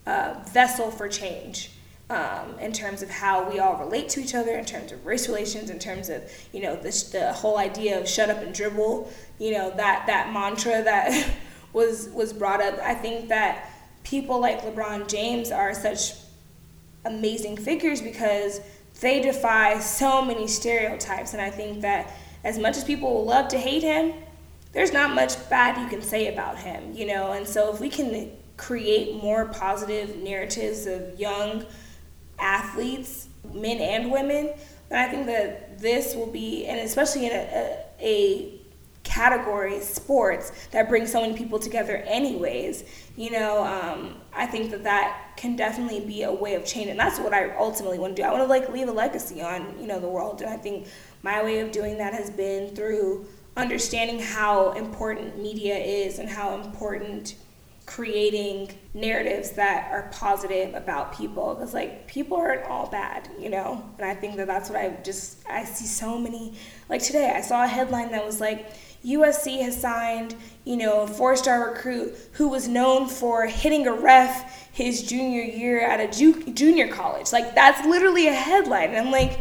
a 0.07 0.45
vessel 0.53 0.91
for 0.91 1.09
change. 1.09 1.71
Um, 2.09 2.57
in 2.61 2.73
terms 2.73 3.03
of 3.03 3.11
how 3.11 3.50
we 3.50 3.59
all 3.59 3.79
relate 3.79 4.09
to 4.11 4.21
each 4.21 4.37
other, 4.37 4.53
in 4.53 4.65
terms 4.65 4.93
of 4.93 5.05
race 5.05 5.26
relations, 5.26 5.71
in 5.71 5.81
terms 5.81 6.09
of 6.09 6.23
you 6.53 6.62
know 6.62 6.76
the 6.76 7.09
the 7.11 7.33
whole 7.33 7.59
idea 7.59 8.00
of 8.00 8.09
shut 8.09 8.31
up 8.31 8.43
and 8.43 8.55
dribble, 8.55 9.11
you 9.41 9.50
know 9.50 9.71
that 9.76 10.07
that 10.07 10.33
mantra 10.33 10.85
that 10.85 11.29
was 11.73 12.09
was 12.11 12.33
brought 12.33 12.62
up. 12.62 12.79
I 12.79 12.95
think 12.95 13.29
that 13.31 13.73
people 14.05 14.38
like 14.41 14.62
LeBron 14.62 15.09
James 15.09 15.50
are 15.50 15.75
such 15.75 16.12
amazing 17.05 17.57
figures 17.57 18.00
because 18.00 18.61
they 19.00 19.21
defy 19.21 19.81
so 19.81 20.23
many 20.23 20.47
stereotypes, 20.47 21.33
and 21.33 21.43
I 21.43 21.50
think 21.50 21.81
that 21.81 22.15
as 22.45 22.57
much 22.57 22.76
as 22.76 22.85
people 22.85 23.12
will 23.12 23.25
love 23.25 23.49
to 23.49 23.59
hate 23.59 23.83
him, 23.83 24.15
there's 24.76 24.92
not 24.92 25.14
much 25.14 25.49
bad 25.49 25.80
you 25.80 25.88
can 25.88 26.02
say 26.02 26.30
about 26.30 26.59
him, 26.59 26.92
you 26.95 27.06
know. 27.06 27.33
And 27.33 27.49
so 27.49 27.73
if 27.73 27.80
we 27.80 27.88
can 27.88 28.30
create 28.59 29.14
more 29.23 29.47
positive 29.47 30.18
narratives 30.18 30.85
of 30.85 31.18
young 31.18 31.64
athletes, 32.38 33.26
men 33.54 33.78
and 33.78 34.12
women, 34.12 34.52
then 34.90 35.09
I 35.09 35.11
think 35.11 35.25
that 35.28 35.78
this 35.78 36.14
will 36.14 36.26
be, 36.26 36.66
and 36.66 36.78
especially 36.80 37.25
in 37.25 37.33
a, 37.33 37.37
a, 37.37 37.87
a 38.00 38.61
category, 39.02 39.80
sports, 39.80 40.52
that 40.73 40.90
brings 40.90 41.11
so 41.11 41.23
many 41.23 41.33
people 41.33 41.59
together, 41.59 41.97
anyways. 42.06 42.85
You 43.16 43.30
know, 43.30 43.64
um, 43.64 44.16
I 44.35 44.45
think 44.45 44.71
that 44.73 44.85
that 44.85 45.38
can 45.38 45.56
definitely 45.56 46.00
be 46.00 46.25
a 46.25 46.33
way 46.33 46.54
of 46.54 46.66
change, 46.66 46.90
and 46.90 47.00
that's 47.00 47.18
what 47.18 47.33
I 47.33 47.56
ultimately 47.56 47.99
want 47.99 48.14
to 48.14 48.21
do. 48.21 48.28
I 48.28 48.30
want 48.30 48.42
to 48.42 48.47
like 48.47 48.68
leave 48.68 48.88
a 48.88 48.92
legacy 48.92 49.40
on 49.40 49.75
you 49.80 49.87
know 49.87 50.00
the 50.00 50.09
world, 50.09 50.42
and 50.42 50.50
I 50.50 50.59
think 50.59 50.88
my 51.23 51.42
way 51.42 51.61
of 51.61 51.73
doing 51.73 51.97
that 51.97 52.12
has 52.12 52.28
been 52.28 52.76
through 52.76 53.26
understanding 53.57 54.19
how 54.19 54.73
important 54.73 55.41
media 55.41 55.77
is 55.77 56.19
and 56.19 56.29
how 56.29 56.55
important 56.55 57.35
creating 57.87 58.69
narratives 58.95 59.53
that 59.53 59.89
are 59.93 60.11
positive 60.13 60.75
about 60.75 61.17
people 61.17 61.55
because 61.55 61.73
like 61.73 62.07
people 62.09 62.37
aren't 62.37 62.65
all 62.65 62.89
bad 62.89 63.29
you 63.39 63.49
know? 63.49 63.83
And 63.99 64.11
i 64.11 64.15
think 64.15 64.37
that 64.37 64.49
that's 64.49 64.69
what 64.69 64.79
i 64.79 64.89
just 65.05 65.39
i 65.49 65.65
see 65.65 65.87
so 65.87 66.19
many 66.19 66.55
like 66.89 67.01
today 67.01 67.33
i 67.35 67.41
saw 67.41 67.63
a 67.63 67.67
headline 67.69 68.11
that 68.11 68.27
was 68.27 68.41
like 68.41 68.73
usc 69.05 69.61
has 69.63 69.81
signed 69.81 70.35
you 70.65 70.77
know 70.77 71.03
a 71.03 71.07
four 71.07 71.37
star 71.37 71.71
recruit 71.71 72.17
who 72.33 72.49
was 72.49 72.67
known 72.67 73.09
for 73.09 73.47
hitting 73.47 73.87
a 73.87 73.93
ref 73.93 74.67
his 74.77 75.03
junior 75.03 75.43
year 75.43 75.81
at 75.81 76.01
a 76.01 76.19
ju- 76.19 76.53
junior 76.53 76.87
college. 76.87 77.33
Like 77.33 77.55
that's 77.55 77.87
literally 77.87 78.29
a 78.29 78.35
headline. 78.35 78.91
And 78.91 78.99
i'm 78.99 79.11
like 79.11 79.41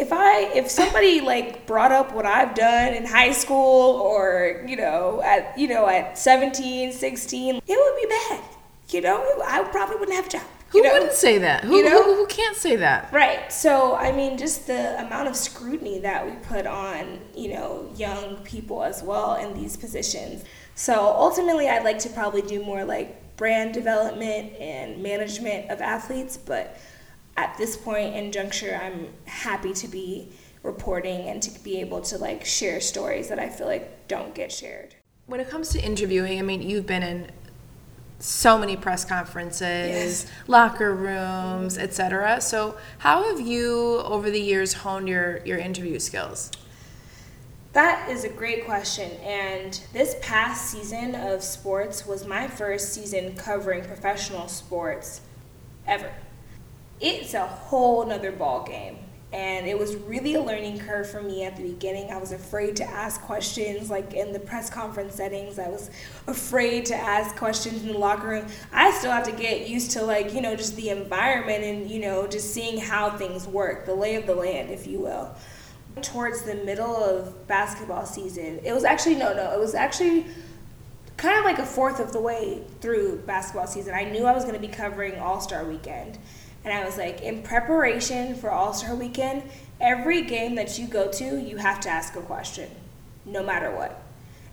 if 0.00 0.12
I 0.12 0.50
if 0.54 0.70
somebody 0.70 1.20
like 1.20 1.66
brought 1.66 1.92
up 1.92 2.12
what 2.14 2.26
I've 2.26 2.54
done 2.54 2.94
in 2.94 3.04
high 3.04 3.32
school 3.32 4.00
or 4.00 4.64
you 4.66 4.76
know 4.76 5.20
at 5.22 5.56
you 5.58 5.68
know 5.68 5.86
at 5.86 6.18
17, 6.18 6.92
16, 6.92 7.56
it 7.56 7.62
would 7.68 8.02
be 8.02 8.08
bad. 8.08 8.44
You 8.88 9.02
know, 9.02 9.22
I 9.46 9.62
probably 9.64 9.96
wouldn't 9.96 10.16
have 10.16 10.26
a 10.26 10.30
job. 10.30 10.42
Who 10.70 10.82
know? 10.82 10.92
wouldn't 10.92 11.12
say 11.12 11.38
that? 11.38 11.64
Who, 11.64 11.76
You 11.76 11.84
know? 11.84 12.02
who, 12.02 12.14
who 12.14 12.26
can't 12.26 12.56
say 12.56 12.76
that? 12.76 13.12
Right. 13.12 13.52
So, 13.52 13.96
I 13.96 14.12
mean, 14.12 14.38
just 14.38 14.66
the 14.68 15.00
amount 15.04 15.28
of 15.28 15.36
scrutiny 15.36 15.98
that 16.00 16.24
we 16.24 16.32
put 16.42 16.66
on, 16.66 17.18
you 17.34 17.54
know, 17.54 17.90
young 17.96 18.36
people 18.38 18.82
as 18.82 19.02
well 19.02 19.34
in 19.34 19.54
these 19.54 19.76
positions. 19.76 20.44
So, 20.76 20.94
ultimately, 20.94 21.68
I'd 21.68 21.84
like 21.84 21.98
to 22.00 22.08
probably 22.08 22.42
do 22.42 22.64
more 22.64 22.84
like 22.84 23.36
brand 23.36 23.74
development 23.74 24.52
and 24.60 25.02
management 25.02 25.70
of 25.70 25.80
athletes, 25.80 26.36
but 26.36 26.76
at 27.40 27.56
this 27.56 27.74
point 27.74 28.14
in 28.14 28.30
juncture, 28.32 28.78
I'm 28.82 29.08
happy 29.24 29.72
to 29.72 29.88
be 29.88 30.28
reporting 30.62 31.22
and 31.28 31.42
to 31.42 31.50
be 31.60 31.80
able 31.80 32.02
to 32.02 32.18
like 32.18 32.44
share 32.44 32.80
stories 32.82 33.28
that 33.28 33.38
I 33.38 33.48
feel 33.48 33.66
like 33.66 34.06
don't 34.08 34.34
get 34.34 34.52
shared. 34.52 34.94
When 35.24 35.40
it 35.40 35.48
comes 35.48 35.70
to 35.70 35.80
interviewing, 35.80 36.38
I 36.38 36.42
mean, 36.42 36.60
you've 36.60 36.86
been 36.86 37.02
in 37.02 37.30
so 38.18 38.58
many 38.58 38.76
press 38.76 39.06
conferences, 39.06 39.62
Yes. 39.62 40.26
locker 40.46 40.94
rooms, 40.94 41.78
etc. 41.78 42.42
So, 42.42 42.76
how 42.98 43.22
have 43.24 43.40
you 43.40 44.00
over 44.04 44.30
the 44.30 44.40
years 44.40 44.74
honed 44.74 45.08
your 45.08 45.38
your 45.46 45.56
interview 45.58 45.98
skills? 45.98 46.50
That 47.72 48.10
is 48.10 48.24
a 48.24 48.28
great 48.28 48.66
question. 48.66 49.12
And 49.22 49.80
this 49.94 50.16
past 50.20 50.70
season 50.70 51.14
of 51.14 51.42
sports 51.42 52.06
was 52.06 52.26
my 52.26 52.48
first 52.48 52.92
season 52.92 53.34
covering 53.36 53.82
professional 53.84 54.48
sports 54.48 55.22
ever. 55.86 56.12
It's 57.00 57.34
a 57.34 57.46
whole 57.46 58.04
nother 58.06 58.32
ball 58.32 58.64
game. 58.64 58.98
And 59.32 59.68
it 59.68 59.78
was 59.78 59.94
really 59.94 60.34
a 60.34 60.42
learning 60.42 60.80
curve 60.80 61.08
for 61.08 61.22
me 61.22 61.44
at 61.44 61.56
the 61.56 61.62
beginning. 61.62 62.10
I 62.10 62.16
was 62.16 62.32
afraid 62.32 62.74
to 62.76 62.84
ask 62.84 63.20
questions, 63.20 63.88
like 63.88 64.12
in 64.12 64.32
the 64.32 64.40
press 64.40 64.68
conference 64.68 65.14
settings. 65.14 65.60
I 65.60 65.68
was 65.68 65.88
afraid 66.26 66.86
to 66.86 66.96
ask 66.96 67.36
questions 67.36 67.82
in 67.82 67.92
the 67.92 67.98
locker 67.98 68.26
room. 68.26 68.46
I 68.72 68.90
still 68.90 69.12
have 69.12 69.24
to 69.26 69.32
get 69.32 69.68
used 69.68 69.92
to, 69.92 70.02
like, 70.02 70.34
you 70.34 70.40
know, 70.40 70.56
just 70.56 70.74
the 70.74 70.90
environment 70.90 71.62
and, 71.62 71.88
you 71.88 72.00
know, 72.00 72.26
just 72.26 72.52
seeing 72.52 72.80
how 72.80 73.10
things 73.10 73.46
work, 73.46 73.86
the 73.86 73.94
lay 73.94 74.16
of 74.16 74.26
the 74.26 74.34
land, 74.34 74.70
if 74.70 74.88
you 74.88 74.98
will 74.98 75.32
towards 76.02 76.42
the 76.42 76.54
middle 76.54 76.96
of 76.96 77.46
basketball 77.46 78.06
season. 78.06 78.60
It 78.64 78.72
was 78.72 78.84
actually 78.84 79.16
no, 79.16 79.34
no. 79.34 79.52
It 79.52 79.58
was 79.58 79.74
actually 79.74 80.26
kind 81.16 81.38
of 81.38 81.44
like 81.44 81.58
a 81.58 81.66
fourth 81.66 82.00
of 82.00 82.12
the 82.12 82.20
way 82.20 82.62
through 82.80 83.18
basketball 83.26 83.66
season. 83.66 83.94
I 83.94 84.04
knew 84.04 84.24
I 84.24 84.32
was 84.32 84.44
going 84.44 84.54
to 84.54 84.60
be 84.60 84.72
covering 84.72 85.18
All 85.18 85.40
Star 85.40 85.64
Weekend, 85.64 86.18
and 86.64 86.72
I 86.72 86.84
was 86.84 86.98
like, 86.98 87.22
in 87.22 87.42
preparation 87.42 88.34
for 88.34 88.50
All 88.50 88.74
Star 88.74 88.94
Weekend, 88.94 89.42
every 89.80 90.22
game 90.22 90.54
that 90.56 90.78
you 90.78 90.86
go 90.86 91.10
to, 91.12 91.40
you 91.40 91.56
have 91.56 91.80
to 91.80 91.88
ask 91.88 92.16
a 92.16 92.20
question, 92.20 92.70
no 93.24 93.42
matter 93.42 93.74
what. 93.74 94.02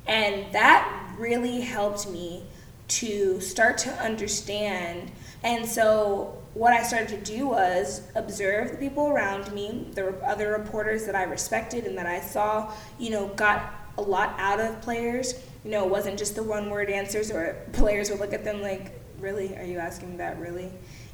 And 0.08 0.54
that 0.54 1.16
really 1.18 1.62
helped 1.62 2.10
me 2.10 2.44
to 2.88 3.42
start 3.42 3.78
to 3.80 3.92
understand. 4.02 5.12
And 5.44 5.66
so, 5.66 6.42
what 6.54 6.74
I 6.74 6.82
started 6.82 7.10
to 7.10 7.18
do 7.36 7.48
was 7.48 8.02
observe 8.16 8.72
the 8.72 8.78
people 8.78 9.10
around 9.10 9.52
me, 9.54 9.88
the 9.92 10.16
other 10.26 10.52
reporters 10.52 11.06
that 11.06 11.16
I 11.16 11.24
respected 11.24 11.84
and 11.84 11.98
that 11.98 12.08
I 12.08 12.20
saw, 12.22 12.72
you 12.98 13.12
know, 13.12 13.28
got 13.28 13.74
a 13.98 14.02
lot 14.02 14.34
out 14.40 14.60
of 14.60 14.82
players. 14.82 15.36
You 15.64 15.72
know, 15.72 15.84
it 15.84 15.92
wasn't 15.92 16.18
just 16.18 16.36
the 16.36 16.44
one 16.44 16.70
word 16.70 16.90
answers, 16.90 17.30
or 17.30 17.58
players 17.74 18.10
would 18.10 18.20
look 18.20 18.34
at 18.34 18.44
them 18.44 18.62
like, 18.62 19.00
really? 19.20 19.56
Are 19.58 19.66
you 19.66 19.78
asking 19.78 20.18
that? 20.18 20.40
Really? 20.40 20.72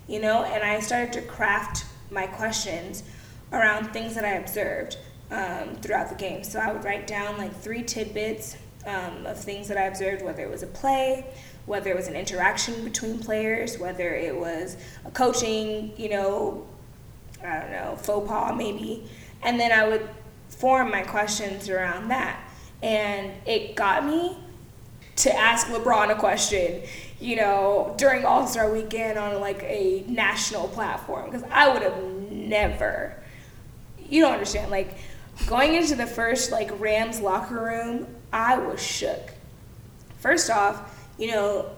You 0.08 0.20
know, 0.20 0.44
and 0.44 0.64
I 0.64 0.80
started 0.80 1.14
to 1.14 1.22
craft 1.22 1.86
my 2.12 2.28
questions 2.28 3.04
around 3.52 3.92
things 3.94 4.16
that 4.16 4.26
I 4.26 4.34
observed 4.34 4.98
um, 5.32 5.76
throughout 5.82 6.10
the 6.10 6.16
game. 6.16 6.44
So 6.44 6.60
I 6.60 6.72
would 6.72 6.84
write 6.84 7.08
down 7.08 7.38
like 7.38 7.56
three 7.56 7.84
tidbits 7.84 8.58
um, 8.86 9.26
of 9.26 9.40
things 9.40 9.68
that 9.68 9.78
I 9.78 9.84
observed, 9.84 10.24
whether 10.24 10.44
it 10.44 10.50
was 10.50 10.64
a 10.64 10.68
play, 10.68 11.26
whether 11.66 11.90
it 11.90 11.96
was 11.96 12.08
an 12.08 12.16
interaction 12.16 12.84
between 12.84 13.20
players, 13.20 13.80
whether 13.80 14.14
it 14.14 14.36
was 14.36 14.78
a 15.06 15.12
coaching, 15.12 15.94
you 15.98 16.10
know, 16.10 16.68
I 17.44 17.60
don't 17.60 17.72
know, 17.72 17.96
faux 18.02 18.28
pas 18.28 18.56
maybe. 18.56 19.08
And 19.42 19.60
then 19.60 19.72
I 19.72 19.88
would 19.88 20.08
form 20.50 20.92
my 20.92 21.02
questions 21.02 21.70
around 21.70 22.10
that. 22.10 22.40
And 22.82 23.32
it 23.46 23.76
got 23.76 24.06
me 24.06 24.38
to 25.18 25.36
ask 25.36 25.68
LeBron 25.68 26.12
a 26.12 26.16
question, 26.16 26.82
you 27.20 27.36
know, 27.36 27.94
during 27.98 28.26
All 28.26 28.48
Star 28.48 28.72
weekend 28.72 29.18
on 29.18 29.40
like 29.40 29.64
a 29.64 30.04
national 30.08 30.68
platform. 30.70 31.30
Because 31.30 31.48
I 31.52 31.72
would 31.72 31.82
have 31.82 32.04
never, 32.32 33.16
you 34.10 34.22
don't 34.22 34.34
understand, 34.34 34.72
like 34.72 34.98
going 35.48 35.76
into 35.76 35.96
the 35.96 36.08
first 36.08 36.52
like 36.52 36.80
Rams 36.80 37.20
locker 37.20 37.64
room, 37.64 38.08
I 38.32 38.58
was 38.58 38.82
shook. 38.82 39.32
First 40.20 40.50
off, 40.50 40.98
you 41.18 41.28
know, 41.28 41.70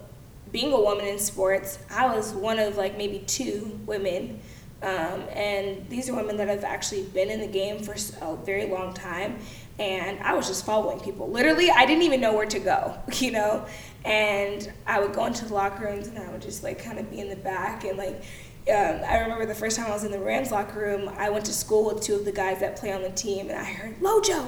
being 0.51 0.71
a 0.71 0.79
woman 0.79 1.05
in 1.05 1.19
sports, 1.19 1.79
I 1.91 2.15
was 2.15 2.31
one 2.31 2.59
of 2.59 2.77
like 2.77 2.97
maybe 2.97 3.19
two 3.27 3.79
women. 3.85 4.39
Um, 4.81 5.23
and 5.33 5.89
these 5.89 6.09
are 6.09 6.15
women 6.15 6.37
that 6.37 6.47
have 6.47 6.63
actually 6.63 7.03
been 7.03 7.29
in 7.29 7.39
the 7.39 7.47
game 7.47 7.81
for 7.81 7.95
a 8.21 8.35
very 8.35 8.67
long 8.67 8.93
time. 8.93 9.39
And 9.77 10.19
I 10.19 10.33
was 10.33 10.47
just 10.47 10.65
following 10.65 10.99
people. 10.99 11.29
Literally, 11.29 11.69
I 11.69 11.85
didn't 11.85 12.03
even 12.03 12.21
know 12.21 12.33
where 12.33 12.45
to 12.45 12.59
go, 12.59 12.97
you 13.13 13.31
know? 13.31 13.65
And 14.03 14.71
I 14.85 14.99
would 14.99 15.13
go 15.13 15.25
into 15.25 15.45
the 15.45 15.53
locker 15.53 15.85
rooms 15.85 16.07
and 16.07 16.19
I 16.19 16.31
would 16.31 16.41
just 16.41 16.63
like 16.63 16.81
kind 16.83 16.99
of 16.99 17.09
be 17.09 17.19
in 17.19 17.29
the 17.29 17.35
back. 17.35 17.83
And 17.83 17.97
like, 17.97 18.23
um, 18.67 19.01
I 19.07 19.19
remember 19.19 19.45
the 19.45 19.55
first 19.55 19.77
time 19.77 19.87
I 19.87 19.91
was 19.91 20.03
in 20.03 20.11
the 20.11 20.19
Rams 20.19 20.51
locker 20.51 20.79
room, 20.79 21.09
I 21.17 21.29
went 21.29 21.45
to 21.45 21.53
school 21.53 21.93
with 21.93 22.03
two 22.03 22.15
of 22.15 22.25
the 22.25 22.31
guys 22.31 22.59
that 22.59 22.77
play 22.77 22.93
on 22.93 23.01
the 23.01 23.09
team. 23.09 23.49
And 23.49 23.57
I 23.57 23.63
heard, 23.63 23.99
Lojo, 23.99 24.47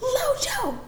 Lojo. 0.00 0.78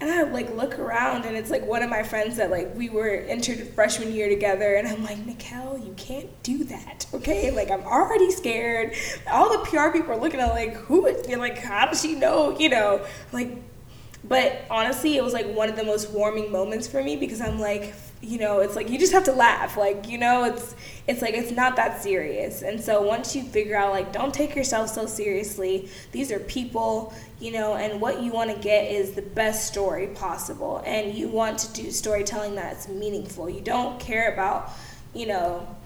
And 0.00 0.10
I 0.10 0.22
like 0.22 0.54
look 0.54 0.78
around 0.78 1.24
and 1.24 1.36
it's 1.36 1.50
like 1.50 1.66
one 1.66 1.82
of 1.82 1.90
my 1.90 2.04
friends 2.04 2.36
that 2.36 2.50
like 2.50 2.72
we 2.76 2.88
were 2.88 3.08
entered 3.08 3.58
freshman 3.74 4.12
year 4.12 4.28
together 4.28 4.76
and 4.76 4.86
I'm 4.86 5.02
like, 5.02 5.18
Mikkel, 5.18 5.84
you 5.84 5.92
can't 5.96 6.28
do 6.42 6.62
that. 6.64 7.06
Okay? 7.12 7.50
Like 7.50 7.70
I'm 7.70 7.82
already 7.82 8.30
scared. 8.30 8.94
All 9.28 9.50
the 9.50 9.58
PR 9.64 9.90
people 9.90 10.12
are 10.12 10.20
looking 10.20 10.38
at 10.38 10.50
like 10.50 10.74
who 10.74 11.08
you're 11.28 11.38
like, 11.38 11.58
how 11.58 11.86
does 11.86 12.00
she 12.00 12.14
know? 12.14 12.56
You 12.58 12.68
know, 12.68 13.04
like 13.32 13.58
but 14.24 14.64
honestly, 14.70 15.16
it 15.16 15.24
was 15.24 15.32
like 15.32 15.46
one 15.54 15.68
of 15.68 15.76
the 15.76 15.84
most 15.84 16.10
warming 16.10 16.52
moments 16.52 16.86
for 16.86 17.02
me 17.02 17.16
because 17.16 17.40
I'm 17.40 17.58
like, 17.58 17.94
you 18.20 18.38
know, 18.38 18.60
it's 18.60 18.74
like 18.74 18.90
you 18.90 18.98
just 18.98 19.12
have 19.12 19.24
to 19.24 19.32
laugh. 19.32 19.76
Like, 19.76 20.08
you 20.08 20.18
know, 20.18 20.44
it's 20.44 20.74
it's 21.06 21.22
like 21.22 21.34
it's 21.34 21.52
not 21.52 21.76
that 21.76 22.02
serious. 22.02 22.62
And 22.62 22.80
so 22.80 23.00
once 23.02 23.36
you 23.36 23.44
figure 23.44 23.76
out 23.76 23.92
like 23.92 24.12
don't 24.12 24.34
take 24.34 24.56
yourself 24.56 24.90
so 24.90 25.06
seriously. 25.06 25.88
These 26.12 26.32
are 26.32 26.40
people, 26.40 27.14
you 27.40 27.52
know, 27.52 27.74
and 27.76 28.00
what 28.00 28.22
you 28.22 28.32
want 28.32 28.54
to 28.54 28.60
get 28.60 28.90
is 28.90 29.12
the 29.12 29.22
best 29.22 29.68
story 29.68 30.08
possible. 30.08 30.82
And 30.84 31.14
you 31.14 31.28
want 31.28 31.58
to 31.60 31.72
do 31.72 31.90
storytelling 31.90 32.56
that's 32.56 32.88
meaningful. 32.88 33.48
You 33.48 33.60
don't 33.60 34.00
care 34.00 34.32
about, 34.32 34.70
you 35.14 35.26
know, 35.26 35.76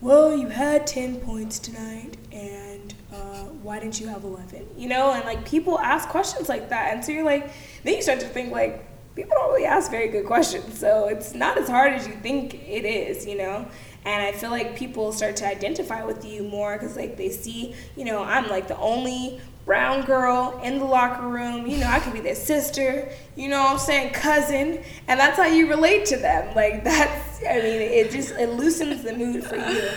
well, 0.00 0.36
you 0.36 0.48
had 0.48 0.86
10 0.86 1.20
points 1.20 1.58
tonight 1.58 2.18
and 2.30 2.92
uh, 3.10 3.44
why 3.62 3.80
didn't 3.80 4.00
you 4.00 4.08
have 4.08 4.24
11? 4.24 4.66
You 4.76 4.88
know, 4.88 5.12
and 5.12 5.24
like 5.24 5.48
people 5.48 5.78
ask 5.78 6.10
questions 6.10 6.50
like 6.50 6.68
that. 6.68 6.92
And 6.92 7.02
so 7.02 7.12
you're 7.12 7.24
like, 7.24 7.50
then 7.84 7.94
you 7.94 8.02
start 8.02 8.20
to 8.20 8.28
think 8.28 8.52
like, 8.52 8.84
people 9.14 9.34
don't 9.36 9.52
really 9.52 9.66
ask 9.66 9.90
very 9.90 10.08
good 10.08 10.26
questions. 10.26 10.78
So 10.78 11.06
it's 11.06 11.34
not 11.34 11.56
as 11.56 11.68
hard 11.68 11.92
as 11.92 12.06
you 12.06 12.14
think 12.14 12.54
it 12.54 12.84
is, 12.84 13.26
you 13.26 13.36
know? 13.36 13.66
And 14.04 14.22
I 14.22 14.32
feel 14.32 14.50
like 14.50 14.76
people 14.76 15.12
start 15.12 15.36
to 15.36 15.46
identify 15.46 16.04
with 16.04 16.24
you 16.24 16.42
more 16.42 16.76
because 16.76 16.96
like 16.96 17.16
they 17.16 17.30
see, 17.30 17.74
you 17.96 18.04
know, 18.04 18.22
I'm 18.22 18.48
like 18.48 18.68
the 18.68 18.76
only 18.76 19.40
brown 19.64 20.04
girl 20.04 20.60
in 20.62 20.78
the 20.78 20.84
locker 20.84 21.26
room. 21.26 21.66
You 21.66 21.78
know, 21.78 21.86
I 21.86 22.00
could 22.00 22.12
be 22.12 22.20
their 22.20 22.34
sister, 22.34 23.10
you 23.34 23.48
know 23.48 23.62
what 23.62 23.72
I'm 23.72 23.78
saying, 23.78 24.12
cousin. 24.12 24.82
And 25.08 25.18
that's 25.18 25.38
how 25.38 25.46
you 25.46 25.70
relate 25.70 26.04
to 26.06 26.16
them. 26.16 26.54
Like 26.54 26.84
that's 26.84 27.42
I 27.48 27.56
mean, 27.56 27.80
it 27.80 28.10
just 28.10 28.32
it 28.32 28.50
loosens 28.50 29.02
the 29.02 29.14
mood 29.14 29.44
for 29.44 29.56
you. 29.56 29.88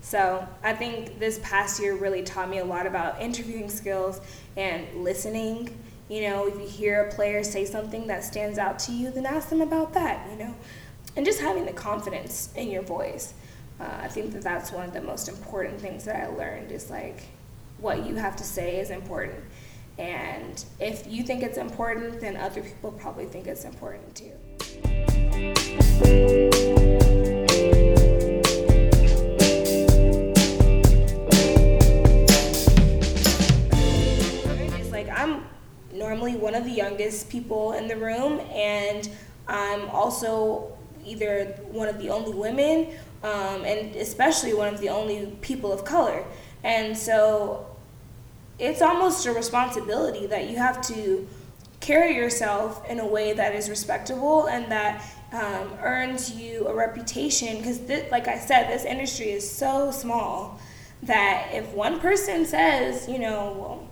So 0.00 0.46
I 0.62 0.74
think 0.74 1.18
this 1.18 1.38
past 1.42 1.80
year 1.80 1.96
really 1.96 2.22
taught 2.22 2.50
me 2.50 2.58
a 2.58 2.64
lot 2.64 2.86
about 2.86 3.20
interviewing 3.20 3.70
skills 3.70 4.20
and 4.56 4.86
listening 5.02 5.78
you 6.08 6.22
know, 6.22 6.46
if 6.46 6.54
you 6.54 6.66
hear 6.66 7.04
a 7.04 7.12
player 7.12 7.42
say 7.44 7.64
something 7.64 8.06
that 8.06 8.24
stands 8.24 8.58
out 8.58 8.78
to 8.80 8.92
you, 8.92 9.10
then 9.10 9.26
ask 9.26 9.48
them 9.48 9.60
about 9.60 9.94
that, 9.94 10.30
you 10.30 10.36
know. 10.36 10.54
And 11.16 11.24
just 11.26 11.40
having 11.40 11.66
the 11.66 11.72
confidence 11.72 12.50
in 12.54 12.70
your 12.70 12.82
voice. 12.82 13.34
Uh, 13.80 13.88
I 14.02 14.08
think 14.08 14.32
that 14.32 14.42
that's 14.42 14.70
one 14.72 14.86
of 14.86 14.92
the 14.92 15.00
most 15.00 15.28
important 15.28 15.80
things 15.80 16.04
that 16.04 16.16
I 16.16 16.26
learned 16.28 16.70
is 16.70 16.90
like 16.90 17.22
what 17.78 18.06
you 18.06 18.14
have 18.14 18.36
to 18.36 18.44
say 18.44 18.78
is 18.78 18.90
important. 18.90 19.42
And 19.98 20.64
if 20.80 21.06
you 21.06 21.22
think 21.22 21.42
it's 21.42 21.58
important, 21.58 22.20
then 22.20 22.36
other 22.36 22.62
people 22.62 22.92
probably 22.92 23.26
think 23.26 23.46
it's 23.46 23.64
important 23.64 24.14
too. 24.14 24.32
The 36.72 36.78
youngest 36.78 37.28
people 37.28 37.72
in 37.72 37.86
the 37.88 37.96
room, 37.96 38.40
and 38.50 39.08
I'm 39.46 39.88
also 39.90 40.72
either 41.04 41.46
one 41.70 41.88
of 41.88 41.98
the 41.98 42.10
only 42.10 42.34
women, 42.34 42.94
um, 43.22 43.64
and 43.64 43.94
especially 43.96 44.54
one 44.54 44.72
of 44.72 44.80
the 44.80 44.88
only 44.88 45.36
people 45.40 45.72
of 45.72 45.84
color. 45.84 46.24
And 46.64 46.96
so 46.96 47.66
it's 48.58 48.82
almost 48.82 49.26
a 49.26 49.32
responsibility 49.32 50.26
that 50.26 50.48
you 50.48 50.56
have 50.56 50.80
to 50.88 51.28
carry 51.80 52.14
yourself 52.14 52.88
in 52.88 53.00
a 53.00 53.06
way 53.06 53.32
that 53.32 53.54
is 53.54 53.68
respectable 53.68 54.46
and 54.46 54.70
that 54.70 55.04
um, 55.32 55.72
earns 55.80 56.32
you 56.32 56.68
a 56.68 56.74
reputation. 56.74 57.58
Because, 57.58 57.80
like 58.10 58.28
I 58.28 58.38
said, 58.38 58.68
this 58.68 58.84
industry 58.84 59.30
is 59.30 59.48
so 59.50 59.90
small 59.90 60.60
that 61.02 61.48
if 61.52 61.68
one 61.70 61.98
person 61.98 62.46
says, 62.46 63.08
you 63.08 63.18
know, 63.18 63.56
well, 63.58 63.88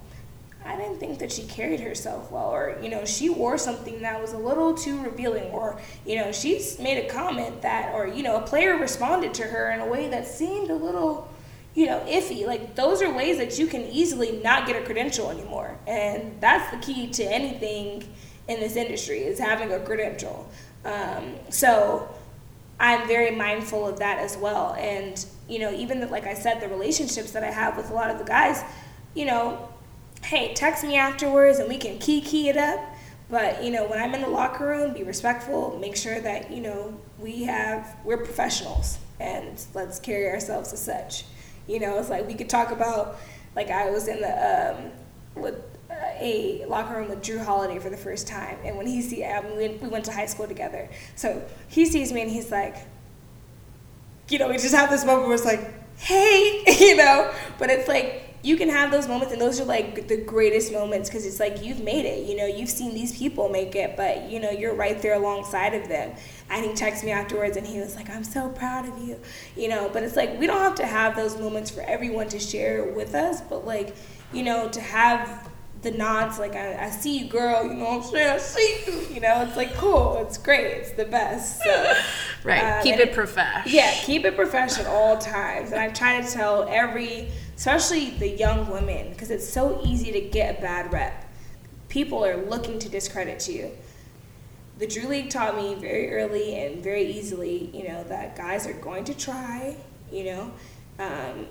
I 0.65 0.77
didn't 0.77 0.99
think 0.99 1.19
that 1.21 1.33
she 1.33 1.43
carried 1.45 1.81
herself 1.81 2.31
well, 2.31 2.51
or, 2.51 2.79
you 2.83 2.91
know, 2.91 3.05
she 3.05 3.31
wore 3.31 3.57
something 3.57 4.03
that 4.03 4.21
was 4.21 4.33
a 4.33 4.39
little 4.39 4.75
too 4.75 5.03
revealing, 5.03 5.45
or, 5.53 5.81
you 6.07 6.17
know, 6.17 6.33
she's 6.33 6.79
made 6.79 6.99
a 6.99 7.09
comment 7.09 7.63
that, 7.63 7.95
or, 7.95 8.07
you 8.07 8.23
know, 8.23 8.37
a 8.37 8.43
player 8.43 8.77
responded 8.77 9.33
to 9.35 9.45
her 9.45 9.71
in 9.71 9.81
a 9.81 9.87
way 9.87 10.09
that 10.11 10.27
seemed 10.27 10.71
a 10.71 10.75
little, 10.75 11.29
you 11.75 11.87
know, 11.87 12.01
iffy. 12.01 12.47
Like, 12.47 12.75
those 12.75 13.01
are 13.01 13.13
ways 13.13 13.39
that 13.39 13.59
you 13.59 13.67
can 13.67 13.83
easily 13.83 14.41
not 14.43 14.67
get 14.67 14.81
a 14.81 14.85
credential 14.85 15.31
anymore. 15.31 15.79
And 15.87 16.39
that's 16.41 16.71
the 16.71 16.79
key 16.79 17.09
to 17.09 17.25
anything 17.25 18.05
in 18.47 18.61
this 18.61 18.77
industry 18.77 19.21
is 19.21 19.39
having 19.39 19.73
a 19.73 19.81
credential. 19.81 20.47
Um, 20.85 21.37
so 21.49 22.13
I'm 22.79 23.07
very 23.07 23.31
mindful 23.31 23.87
of 23.87 23.99
that 24.01 24.19
as 24.19 24.37
well. 24.37 24.75
And, 24.75 25.25
you 25.49 25.59
know, 25.59 25.73
even 25.73 26.01
the, 26.01 26.07
like 26.07 26.27
I 26.27 26.35
said, 26.35 26.61
the 26.61 26.69
relationships 26.69 27.31
that 27.33 27.45
I 27.45 27.51
have 27.51 27.77
with 27.77 27.91
a 27.91 27.95
lot 27.95 28.11
of 28.11 28.19
the 28.19 28.25
guys, 28.25 28.63
you 29.15 29.25
know, 29.25 29.69
hey, 30.23 30.55
text 30.55 30.85
me 30.85 30.97
afterwards 30.97 31.59
and 31.59 31.69
we 31.69 31.79
can 31.79 31.99
key 31.99 32.21
key 32.21 32.49
it 32.49 32.57
up. 32.57 32.81
But 33.29 33.63
you 33.63 33.71
know, 33.71 33.87
when 33.87 34.01
I'm 34.01 34.15
in 34.15 34.23
the 34.23 34.29
locker 34.29 34.67
room, 34.67 34.93
be 34.93 35.05
respectful. 35.05 35.79
Make 35.81 35.97
sure 35.97 36.21
that 36.21 36.51
you 36.51 36.61
know 36.61 37.01
we 37.19 37.45
have 37.45 37.97
we're 38.05 38.19
professionals 38.19 38.99
and 39.21 39.63
let's 39.75 40.01
carry 40.01 40.29
ourselves 40.29 40.73
as 40.73 40.83
such. 40.83 41.25
You 41.67 41.79
know, 41.79 41.99
it's 41.99 42.11
like 42.11 42.27
we 42.27 42.35
could 42.35 42.49
talk 42.49 42.73
about 42.73 43.19
like 43.55 43.71
I 43.71 43.91
was 43.91 44.09
in 44.09 44.21
the 44.21 44.77
um, 44.77 44.91
with 45.41 45.55
uh, 45.91 45.95
a 46.19 46.65
locker 46.67 46.97
room 46.97 47.09
with 47.09 47.23
Jrue 47.23 47.45
Holiday 47.45 47.79
for 47.79 47.91
the 47.91 47.97
first 47.97 48.27
time, 48.27 48.59
and 48.65 48.77
when 48.77 48.87
he 48.87 49.01
see 49.03 49.23
um, 49.25 49.57
we 49.57 49.69
went 49.69 50.05
to 50.07 50.13
high 50.13 50.27
school 50.27 50.49
together, 50.49 50.89
so 51.15 51.43
he 51.69 51.87
sees 51.87 52.13
me 52.13 52.23
and 52.23 52.31
he's 52.31 52.51
like, 52.51 52.77
you 54.29 54.39
know, 54.39 54.49
we 54.49 54.55
just 54.55 54.75
have 54.75 54.91
this 54.91 55.05
moment 55.05 55.27
where 55.27 55.35
it's 55.35 55.45
like, 55.45 55.61
hey, 55.99 56.65
you 56.81 56.97
know, 56.97 57.33
but 57.59 57.71
it's 57.71 57.87
like 57.89 58.30
you 58.43 58.57
can 58.57 58.69
have 58.69 58.91
those 58.91 59.07
moments 59.07 59.33
and 59.33 59.41
those 59.41 59.61
are 59.61 59.65
like 59.65 60.09
the 60.09 60.17
greatest 60.17 60.73
moments 60.73 61.09
because 61.09 61.27
it's 61.27 61.41
like 61.41 61.63
you've 61.63 61.83
made 61.83 62.05
it 62.05 62.27
you 62.27 62.37
know 62.37 62.47
you've 62.47 62.71
seen 62.71 62.95
these 62.95 63.17
people 63.19 63.49
make 63.49 63.75
it 63.75 63.97
but 63.97 64.31
you 64.31 64.41
know 64.41 64.51
you're 64.51 64.75
right 64.75 65.01
there 65.03 65.15
alongside 65.15 65.75
of 65.75 65.89
them. 65.89 66.15
And 66.49 66.65
he 66.65 66.73
texted 66.73 67.05
me 67.05 67.13
afterwards 67.13 67.57
and 67.57 67.67
he 67.67 67.79
was 67.79 67.95
like 67.95 68.11
i'm 68.11 68.25
so 68.25 68.49
proud 68.49 68.89
of 68.89 68.99
you 69.07 69.21
you 69.57 69.69
know 69.69 69.91
but 69.93 70.03
it's 70.03 70.17
like 70.17 70.39
we 70.39 70.47
don't 70.47 70.59
have 70.59 70.75
to 70.77 70.87
have 70.87 71.17
those 71.17 71.39
moments 71.39 71.71
for 71.71 71.83
everyone 71.83 72.29
to 72.29 72.39
share 72.39 72.93
with 72.93 73.15
us 73.15 73.41
but 73.41 73.67
like 73.67 73.95
you 74.33 74.43
know 74.43 74.69
to 74.71 74.81
have 74.81 75.49
the 75.83 75.91
nods 75.93 76.39
like 76.39 76.55
I, 76.55 76.87
I 76.87 76.91
see 76.91 77.19
you 77.19 77.29
girl 77.29 77.65
you 77.65 77.75
know 77.75 77.85
what 77.85 78.05
i'm 78.05 78.11
saying? 78.11 78.31
I 78.31 78.39
see 78.39 78.83
you 78.87 79.15
you 79.15 79.21
know 79.21 79.43
it's 79.43 79.57
like 79.57 79.75
cool 79.75 80.19
it's 80.27 80.37
great 80.37 80.67
it's 80.67 80.93
the 80.93 81.07
best 81.07 81.63
so 81.63 81.95
right 82.45 82.79
um, 82.79 82.83
keep 82.83 82.99
it 82.99 83.13
professional 83.13 83.75
yeah 83.75 83.95
keep 84.03 84.25
it 84.25 84.37
professional 84.37 84.93
all 84.93 85.17
times 85.17 85.73
and 85.73 85.81
i 85.81 85.89
try 85.89 86.21
to 86.21 86.31
tell 86.31 86.69
every 86.69 87.31
especially 87.61 88.09
the 88.13 88.27
young 88.27 88.71
women, 88.71 89.11
because 89.11 89.31
it's 89.31 89.47
so 89.47 89.83
easy 89.85 90.11
to 90.11 90.19
get 90.19 90.59
a 90.59 90.63
bad 90.63 90.91
rep. 90.91 91.31
People 91.91 92.25
are 92.25 92.39
looking 92.47 92.79
to 92.79 92.89
discredit 92.89 93.47
you. 93.47 93.71
The 94.79 94.87
Drew 94.87 95.07
League 95.07 95.29
taught 95.29 95.59
me 95.59 95.75
very 95.75 96.11
early 96.11 96.57
and 96.57 96.83
very 96.83 97.05
easily, 97.05 97.71
you 97.75 97.87
know, 97.87 98.03
that 98.05 98.35
guys 98.35 98.67
are 98.67 98.73
going 98.73 99.05
to 99.05 99.15
try, 99.15 99.77
you 100.11 100.25
know, 100.25 100.51
um, 100.99 101.47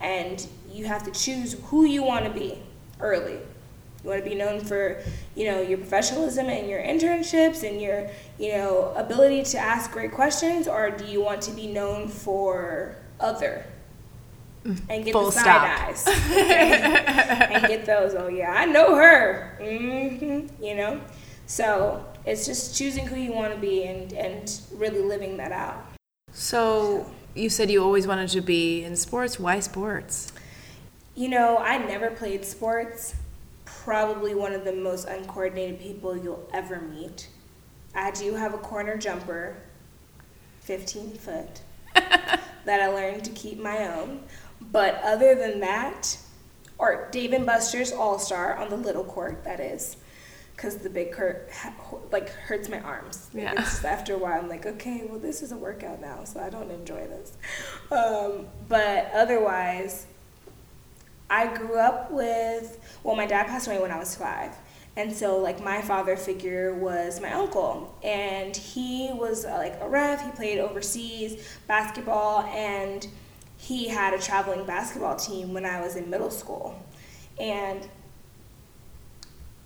and 0.00 0.46
you 0.72 0.86
have 0.86 1.02
to 1.02 1.10
choose 1.10 1.52
who 1.64 1.84
you 1.84 2.02
want 2.02 2.24
to 2.24 2.30
be 2.30 2.58
early. 2.98 3.34
You 3.34 4.08
want 4.08 4.24
to 4.24 4.30
be 4.30 4.36
known 4.36 4.60
for, 4.60 5.02
you 5.34 5.50
know, 5.50 5.60
your 5.60 5.76
professionalism 5.76 6.46
and 6.46 6.66
your 6.66 6.80
internships 6.80 7.62
and 7.62 7.78
your, 7.78 8.08
you 8.38 8.52
know, 8.52 8.94
ability 8.96 9.42
to 9.42 9.58
ask 9.58 9.92
great 9.92 10.12
questions, 10.12 10.66
or 10.66 10.90
do 10.90 11.04
you 11.04 11.20
want 11.20 11.42
to 11.42 11.50
be 11.50 11.66
known 11.66 12.08
for 12.08 12.96
other? 13.20 13.66
And 14.88 15.04
get 15.04 15.12
Full 15.12 15.26
the 15.26 15.32
side 15.32 15.42
stop. 15.42 15.88
eyes 15.88 16.06
okay? 16.08 17.48
and 17.50 17.66
get 17.66 17.84
those. 17.86 18.14
Oh 18.14 18.28
yeah, 18.28 18.52
I 18.52 18.64
know 18.66 18.94
her. 18.96 19.58
Mm-hmm. 19.60 20.62
You 20.62 20.74
know, 20.74 21.00
so 21.46 22.04
it's 22.24 22.46
just 22.46 22.76
choosing 22.76 23.06
who 23.06 23.16
you 23.16 23.32
want 23.32 23.54
to 23.54 23.60
be 23.60 23.84
and 23.84 24.12
and 24.12 24.60
really 24.74 25.00
living 25.00 25.36
that 25.38 25.52
out. 25.52 25.86
So 26.32 27.10
you 27.34 27.48
said 27.50 27.70
you 27.70 27.82
always 27.82 28.06
wanted 28.06 28.28
to 28.30 28.40
be 28.40 28.84
in 28.84 28.96
sports. 28.96 29.38
Why 29.38 29.60
sports? 29.60 30.32
You 31.14 31.28
know, 31.28 31.58
I 31.58 31.78
never 31.78 32.10
played 32.10 32.44
sports. 32.44 33.14
Probably 33.64 34.34
one 34.34 34.52
of 34.52 34.64
the 34.64 34.72
most 34.72 35.06
uncoordinated 35.06 35.80
people 35.80 36.16
you'll 36.16 36.48
ever 36.52 36.80
meet. 36.80 37.28
I 37.94 38.10
do 38.10 38.34
have 38.34 38.52
a 38.52 38.58
corner 38.58 38.96
jumper, 38.98 39.56
15 40.60 41.12
foot, 41.12 41.60
that 41.94 42.40
I 42.66 42.88
learned 42.88 43.24
to 43.24 43.30
keep 43.30 43.58
my 43.58 43.86
own. 43.94 44.22
But 44.76 45.00
other 45.02 45.34
than 45.34 45.60
that, 45.60 46.18
or 46.76 47.08
Dave 47.10 47.32
and 47.32 47.46
Buster's 47.46 47.92
All 47.92 48.18
Star 48.18 48.58
on 48.58 48.68
the 48.68 48.76
little 48.76 49.04
court, 49.04 49.42
that 49.44 49.58
is, 49.58 49.96
because 50.54 50.76
the 50.76 50.90
big 50.90 51.14
court 51.14 51.50
like 52.12 52.28
hurts 52.28 52.68
my 52.68 52.80
arms. 52.80 53.30
Yeah. 53.32 53.54
It's 53.56 53.82
after 53.86 54.12
a 54.12 54.18
while, 54.18 54.38
I'm 54.38 54.50
like, 54.50 54.66
okay, 54.66 55.06
well, 55.08 55.18
this 55.18 55.40
is 55.40 55.50
a 55.50 55.56
workout 55.56 56.02
now, 56.02 56.24
so 56.24 56.40
I 56.40 56.50
don't 56.50 56.70
enjoy 56.70 57.06
this. 57.06 57.32
Um, 57.90 58.48
but 58.68 59.10
otherwise, 59.14 60.04
I 61.30 61.46
grew 61.56 61.78
up 61.78 62.10
with. 62.10 62.78
Well, 63.02 63.16
my 63.16 63.24
dad 63.24 63.46
passed 63.46 63.68
away 63.68 63.78
when 63.78 63.90
I 63.90 63.98
was 63.98 64.14
five. 64.14 64.52
And 64.96 65.10
so, 65.10 65.38
like, 65.38 65.64
my 65.64 65.80
father 65.80 66.18
figure 66.18 66.74
was 66.74 67.18
my 67.18 67.32
uncle. 67.32 67.96
And 68.04 68.54
he 68.54 69.10
was 69.14 69.46
uh, 69.46 69.56
like 69.56 69.80
a 69.80 69.88
ref, 69.88 70.22
he 70.22 70.32
played 70.32 70.58
overseas 70.58 71.48
basketball, 71.66 72.42
and 72.42 73.08
he 73.58 73.88
had 73.88 74.14
a 74.14 74.18
traveling 74.18 74.64
basketball 74.64 75.16
team 75.16 75.52
when 75.52 75.64
I 75.64 75.80
was 75.80 75.96
in 75.96 76.08
middle 76.10 76.30
school. 76.30 76.80
And 77.40 77.86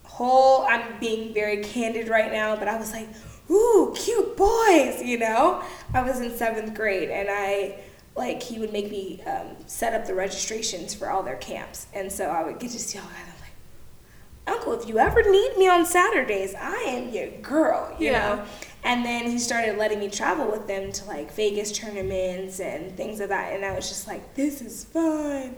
whole, 0.03 0.63
I'm 0.63 0.99
being 0.99 1.33
very 1.33 1.63
candid 1.63 2.07
right 2.09 2.31
now, 2.31 2.55
but 2.55 2.67
I 2.67 2.77
was 2.77 2.91
like, 2.91 3.07
ooh, 3.49 3.93
cute 3.97 4.35
boys, 4.37 5.01
you 5.01 5.17
know? 5.17 5.63
I 5.93 6.01
was 6.01 6.19
in 6.19 6.35
seventh 6.35 6.73
grade 6.73 7.09
and 7.09 7.29
I, 7.31 7.79
like, 8.15 8.41
he 8.43 8.59
would 8.59 8.73
make 8.73 8.89
me 8.91 9.21
um, 9.25 9.55
set 9.67 9.93
up 9.93 10.05
the 10.05 10.13
registrations 10.13 10.93
for 10.93 11.09
all 11.09 11.23
their 11.23 11.37
camps. 11.37 11.87
And 11.93 12.11
so 12.11 12.25
I 12.27 12.43
would 12.43 12.59
get 12.59 12.71
to 12.71 12.79
see 12.79 12.97
all 12.99 13.05
that. 13.05 13.23
I'm 13.25 13.41
like, 13.41 14.57
Uncle, 14.59 14.73
if 14.81 14.87
you 14.87 14.99
ever 14.99 15.21
need 15.29 15.57
me 15.57 15.67
on 15.69 15.85
Saturdays, 15.85 16.53
I 16.55 16.75
am 16.87 17.09
your 17.09 17.29
girl, 17.41 17.95
you 17.99 18.11
Yeah. 18.11 18.35
know? 18.35 18.45
And 18.83 19.05
then 19.05 19.29
he 19.29 19.37
started 19.37 19.77
letting 19.77 19.99
me 19.99 20.09
travel 20.09 20.49
with 20.49 20.67
them 20.67 20.91
to 20.91 21.05
like 21.05 21.33
Vegas 21.33 21.71
tournaments 21.71 22.59
and 22.59 22.95
things 22.97 23.19
like 23.19 23.29
that. 23.29 23.53
And 23.53 23.63
I 23.63 23.75
was 23.75 23.87
just 23.87 24.07
like, 24.07 24.33
this 24.33 24.61
is 24.61 24.85
fun. 24.85 25.55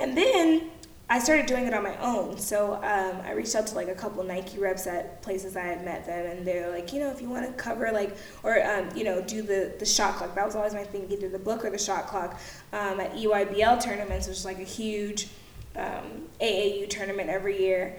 And 0.00 0.16
then 0.16 0.70
I 1.12 1.18
started 1.18 1.44
doing 1.44 1.66
it 1.66 1.74
on 1.74 1.82
my 1.82 1.94
own. 1.98 2.38
So 2.38 2.76
um, 2.76 3.20
I 3.26 3.32
reached 3.32 3.54
out 3.54 3.66
to 3.66 3.74
like 3.74 3.88
a 3.88 3.94
couple 3.94 4.24
Nike 4.24 4.58
reps 4.58 4.86
at 4.86 5.20
places 5.20 5.58
I 5.58 5.62
had 5.62 5.84
met 5.84 6.06
them, 6.06 6.24
and 6.24 6.46
they're 6.46 6.70
like, 6.70 6.90
you 6.92 7.00
know, 7.00 7.10
if 7.10 7.20
you 7.20 7.28
want 7.28 7.46
to 7.46 7.52
cover 7.52 7.92
like 7.92 8.16
or 8.42 8.64
um, 8.64 8.88
you 8.96 9.04
know 9.04 9.20
do 9.20 9.42
the 9.42 9.74
the 9.78 9.84
shot 9.84 10.14
clock. 10.14 10.34
That 10.34 10.46
was 10.46 10.56
always 10.56 10.72
my 10.72 10.84
thing, 10.84 11.06
either 11.10 11.28
the 11.28 11.38
book 11.38 11.66
or 11.66 11.70
the 11.70 11.76
shot 11.76 12.06
clock 12.06 12.40
um, 12.72 12.98
at 12.98 13.12
EYBL 13.14 13.82
tournaments, 13.82 14.26
which 14.26 14.38
is 14.38 14.44
like 14.46 14.58
a 14.58 14.64
huge 14.64 15.28
um, 15.76 16.28
AAU 16.40 16.88
tournament 16.88 17.28
every 17.28 17.60
year. 17.60 17.98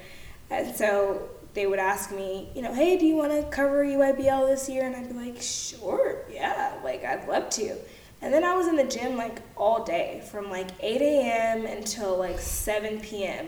And 0.49 0.76
so 0.76 1.30
they 1.53 1.67
would 1.67 1.79
ask 1.79 2.11
me, 2.11 2.49
you 2.55 2.61
know, 2.61 2.73
hey, 2.73 2.97
do 2.97 3.05
you 3.05 3.15
want 3.15 3.31
to 3.31 3.43
cover 3.55 3.85
EYBL 3.85 4.47
this 4.47 4.67
year? 4.67 4.85
And 4.85 4.95
I'd 4.95 5.07
be 5.07 5.13
like, 5.13 5.41
sure, 5.41 6.23
yeah, 6.31 6.79
like 6.83 7.03
I'd 7.05 7.27
love 7.27 7.49
to. 7.51 7.77
And 8.21 8.33
then 8.33 8.43
I 8.43 8.55
was 8.55 8.67
in 8.67 8.75
the 8.75 8.85
gym 8.85 9.17
like 9.17 9.41
all 9.57 9.83
day 9.83 10.23
from 10.31 10.49
like 10.49 10.69
8 10.79 11.01
a.m. 11.01 11.65
until 11.65 12.17
like 12.17 12.39
7 12.39 13.01
p.m. 13.01 13.47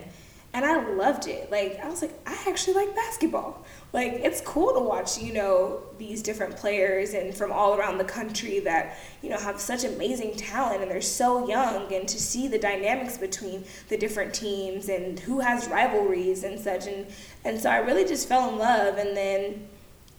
And 0.54 0.66
I 0.66 0.88
loved 0.94 1.28
it. 1.28 1.52
Like, 1.52 1.80
I 1.84 1.90
was 1.90 2.02
like, 2.02 2.14
I 2.26 2.38
actually 2.48 2.76
like 2.76 2.96
basketball. 2.96 3.66
Like, 3.96 4.16
it's 4.26 4.42
cool 4.42 4.74
to 4.74 4.82
watch, 4.82 5.18
you 5.20 5.32
know, 5.32 5.82
these 5.98 6.22
different 6.22 6.58
players 6.58 7.14
and 7.14 7.34
from 7.34 7.54
all 7.54 7.76
around 7.76 7.98
the 7.98 8.04
country 8.04 8.60
that, 8.60 8.98
you 9.22 9.30
know, 9.30 9.38
have 9.38 9.58
such 9.58 9.86
amazing 9.86 10.36
talent 10.36 10.82
and 10.82 10.92
they're 10.92 11.00
so 11.00 11.48
young 11.48 11.94
and 11.94 12.06
to 12.06 12.20
see 12.20 12.50
the 12.50 12.60
dynamics 12.60 13.18
between 13.18 13.64
the 13.88 13.96
different 13.96 14.34
teams 14.34 14.90
and 14.90 15.18
who 15.22 15.40
has 15.40 15.70
rivalries 15.70 16.44
and 16.44 16.60
such. 16.60 16.88
And, 16.88 17.08
and 17.46 17.58
so 17.58 17.70
I 17.70 17.78
really 17.78 18.04
just 18.04 18.28
fell 18.28 18.50
in 18.50 18.58
love. 18.58 18.98
And 18.98 19.16
then 19.16 19.66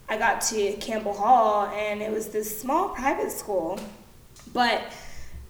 I 0.08 0.16
got 0.16 0.40
to 0.52 0.72
Campbell 0.80 1.12
Hall 1.12 1.66
and 1.66 2.00
it 2.00 2.10
was 2.10 2.28
this 2.28 2.58
small 2.58 2.88
private 2.88 3.30
school 3.30 3.78
but 4.54 4.90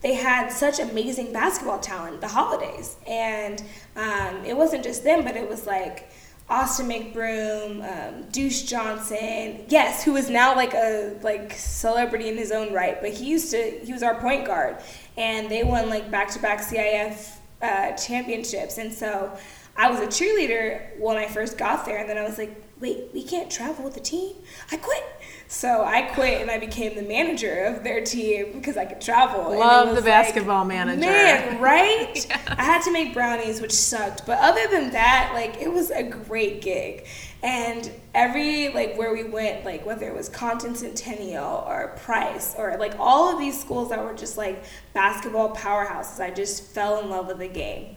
they 0.01 0.15
had 0.15 0.49
such 0.49 0.81
amazing 0.81 1.33
basketball 1.33 1.79
talent 1.79 2.21
the 2.21 2.29
holidays 2.29 2.97
and 3.07 3.63
um, 3.95 4.45
it 4.45 4.57
wasn't 4.57 4.83
just 4.83 5.05
them 5.05 5.23
but 5.23 5.37
it 5.37 5.49
was 5.49 5.67
like 5.67 6.11
austin 6.49 6.89
mcbroom 6.89 7.83
um, 7.83 8.23
deuce 8.31 8.63
johnson 8.63 9.65
yes 9.69 10.05
who 10.05 10.15
is 10.17 10.31
now 10.31 10.55
like 10.55 10.75
a 10.75 11.17
like 11.23 11.53
celebrity 11.53 12.29
in 12.29 12.37
his 12.37 12.53
own 12.53 12.73
right 12.73 13.01
but 13.01 13.11
he 13.11 13.27
used 13.27 13.51
to 13.51 13.81
he 13.83 13.93
was 13.93 14.03
our 14.03 14.15
point 14.21 14.47
guard 14.47 14.77
and 15.17 15.51
they 15.51 15.65
won 15.65 15.89
like 15.89 16.11
back-to-back 16.11 16.61
cif 16.61 17.37
uh, 17.63 17.93
championships 17.93 18.79
and 18.79 18.93
so 18.93 19.37
i 19.77 19.91
was 19.91 20.01
a 20.01 20.07
cheerleader 20.07 20.99
when 21.01 21.17
i 21.17 21.27
first 21.27 21.59
got 21.59 21.85
there 21.85 21.99
and 21.99 22.09
then 22.09 22.17
i 22.17 22.23
was 22.23 22.39
like 22.39 22.63
wait 22.81 23.09
we 23.15 23.23
can't 23.23 23.51
travel 23.51 23.85
with 23.85 23.95
the 23.95 24.01
team? 24.01 24.35
I 24.71 24.77
quit 24.77 25.03
so 25.49 25.85
I 25.85 26.03
quit 26.03 26.43
and 26.43 26.51
I 26.51 26.59
became 26.59 26.97
the 26.97 27.03
manager 27.03 27.65
of 27.67 27.85
their 27.85 28.03
team 28.05 28.53
because 28.55 28.77
I 28.77 28.85
could 28.85 29.01
travel. 29.01 29.57
Love 29.57 29.95
the 29.95 30.03
basketball 30.03 30.61
like, 30.61 30.69
manager. 30.69 31.01
Man, 31.01 31.61
right? 31.61 32.27
I 32.49 32.65
had 32.65 32.83
to 32.83 32.93
make 32.93 33.15
brownies, 33.15 33.61
which 33.61 33.73
sucked. 33.73 34.27
But 34.27 34.39
other 34.41 34.67
than 34.69 34.91
that, 34.91 35.31
like 35.35 35.61
it 35.61 35.73
was 35.73 35.91
a 35.91 36.03
great 36.03 36.63
gig. 36.63 37.07
And 37.45 37.93
every 38.13 38.71
like 38.71 38.97
where 38.97 39.13
we 39.13 39.23
went, 39.23 39.65
like 39.65 39.87
whether 39.87 40.09
it 40.09 40.17
was 40.17 40.29
Compton 40.29 40.75
Centennial 40.75 41.65
or 41.69 41.95
Price 41.99 42.57
or 42.59 42.77
like 42.77 42.97
all 42.99 43.33
of 43.33 43.39
these 43.39 43.61
schools 43.61 43.91
that 43.91 44.03
were 44.03 44.15
just 44.15 44.37
like 44.37 44.65
basketball 44.95 45.55
powerhouses, 45.55 46.19
I 46.19 46.31
just 46.31 46.65
fell 46.65 46.99
in 46.99 47.09
love 47.09 47.29
with 47.29 47.39
the 47.39 47.49
game. 47.49 47.97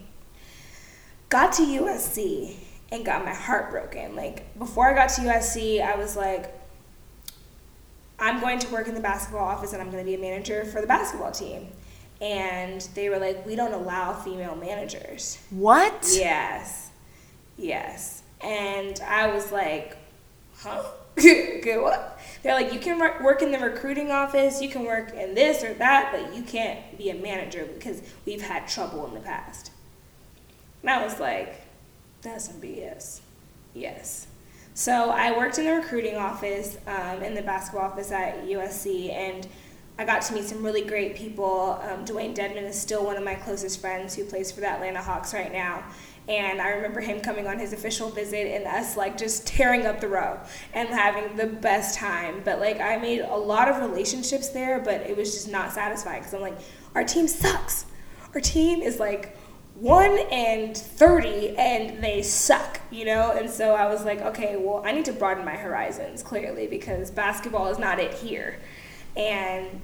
Got 1.30 1.52
to 1.54 1.62
USC 1.62 2.54
and 2.92 3.04
got 3.04 3.24
my 3.24 3.34
heart 3.34 3.70
broken. 3.72 4.14
Like 4.14 4.56
before 4.56 4.88
I 4.88 4.94
got 4.94 5.08
to 5.10 5.22
USC, 5.22 5.84
I 5.84 5.96
was 5.96 6.16
like, 6.16 6.59
I'm 8.20 8.40
going 8.40 8.58
to 8.58 8.68
work 8.68 8.86
in 8.86 8.94
the 8.94 9.00
basketball 9.00 9.48
office 9.48 9.72
and 9.72 9.80
I'm 9.80 9.90
going 9.90 10.04
to 10.04 10.08
be 10.08 10.14
a 10.14 10.18
manager 10.18 10.64
for 10.66 10.80
the 10.80 10.86
basketball 10.86 11.32
team. 11.32 11.68
And 12.20 12.82
they 12.94 13.08
were 13.08 13.18
like, 13.18 13.46
we 13.46 13.56
don't 13.56 13.72
allow 13.72 14.12
female 14.12 14.54
managers. 14.54 15.38
What? 15.48 16.06
Yes. 16.12 16.90
Yes. 17.56 18.22
And 18.42 19.00
I 19.00 19.28
was 19.28 19.50
like, 19.50 19.96
huh? 20.58 20.82
Good 21.16 21.82
what? 21.82 22.20
They're 22.42 22.54
like, 22.54 22.72
you 22.72 22.78
can 22.78 22.98
work 22.98 23.42
in 23.42 23.50
the 23.50 23.58
recruiting 23.58 24.10
office, 24.10 24.62
you 24.62 24.68
can 24.68 24.84
work 24.84 25.12
in 25.12 25.34
this 25.34 25.62
or 25.62 25.74
that, 25.74 26.10
but 26.12 26.34
you 26.34 26.42
can't 26.42 26.96
be 26.96 27.10
a 27.10 27.14
manager 27.14 27.68
because 27.74 28.00
we've 28.24 28.40
had 28.40 28.68
trouble 28.68 29.06
in 29.06 29.14
the 29.14 29.20
past. 29.20 29.70
And 30.82 30.90
I 30.90 31.04
was 31.04 31.20
like, 31.20 31.60
that's 32.22 32.46
some 32.46 32.60
BS. 32.60 33.20
Yes. 33.74 34.26
So 34.74 35.10
I 35.10 35.36
worked 35.36 35.58
in 35.58 35.64
the 35.64 35.72
recruiting 35.72 36.16
office, 36.16 36.78
um, 36.86 37.22
in 37.22 37.34
the 37.34 37.42
basketball 37.42 37.90
office 37.90 38.12
at 38.12 38.46
USC, 38.46 39.12
and 39.12 39.46
I 39.98 40.04
got 40.04 40.22
to 40.22 40.32
meet 40.32 40.44
some 40.44 40.64
really 40.64 40.82
great 40.82 41.14
people. 41.14 41.78
Um, 41.82 42.06
Dewayne 42.06 42.34
Dedmon 42.34 42.62
is 42.62 42.80
still 42.80 43.04
one 43.04 43.16
of 43.16 43.24
my 43.24 43.34
closest 43.34 43.80
friends 43.80 44.14
who 44.14 44.24
plays 44.24 44.50
for 44.50 44.60
the 44.60 44.68
Atlanta 44.68 45.02
Hawks 45.02 45.34
right 45.34 45.52
now. 45.52 45.84
And 46.28 46.62
I 46.62 46.68
remember 46.70 47.00
him 47.00 47.20
coming 47.20 47.46
on 47.46 47.58
his 47.58 47.72
official 47.72 48.08
visit 48.08 48.46
and 48.46 48.64
us 48.66 48.96
like 48.96 49.18
just 49.18 49.46
tearing 49.46 49.84
up 49.84 50.00
the 50.00 50.08
row 50.08 50.38
and 50.72 50.88
having 50.88 51.36
the 51.36 51.46
best 51.46 51.98
time. 51.98 52.40
But 52.44 52.60
like 52.60 52.80
I 52.80 52.96
made 52.96 53.20
a 53.20 53.36
lot 53.36 53.68
of 53.68 53.78
relationships 53.78 54.48
there, 54.50 54.78
but 54.78 55.00
it 55.02 55.16
was 55.16 55.32
just 55.32 55.50
not 55.50 55.72
satisfying 55.72 56.20
because 56.20 56.32
I'm 56.32 56.40
like, 56.40 56.58
our 56.94 57.04
team 57.04 57.26
sucks. 57.26 57.84
Our 58.32 58.40
team 58.40 58.80
is 58.80 59.00
like 59.00 59.36
1 59.74 60.18
and 60.30 60.76
30 60.76 61.56
and 61.56 62.02
they 62.02 62.22
suck, 62.22 62.80
you 62.90 63.04
know? 63.04 63.32
And 63.32 63.48
so 63.48 63.74
I 63.74 63.86
was 63.86 64.04
like, 64.04 64.20
okay, 64.20 64.56
well, 64.56 64.82
I 64.84 64.92
need 64.92 65.06
to 65.06 65.12
broaden 65.12 65.44
my 65.44 65.56
horizons 65.56 66.22
clearly 66.22 66.66
because 66.66 67.10
basketball 67.10 67.68
is 67.68 67.78
not 67.78 67.98
it 67.98 68.12
here. 68.12 68.58
And 69.16 69.80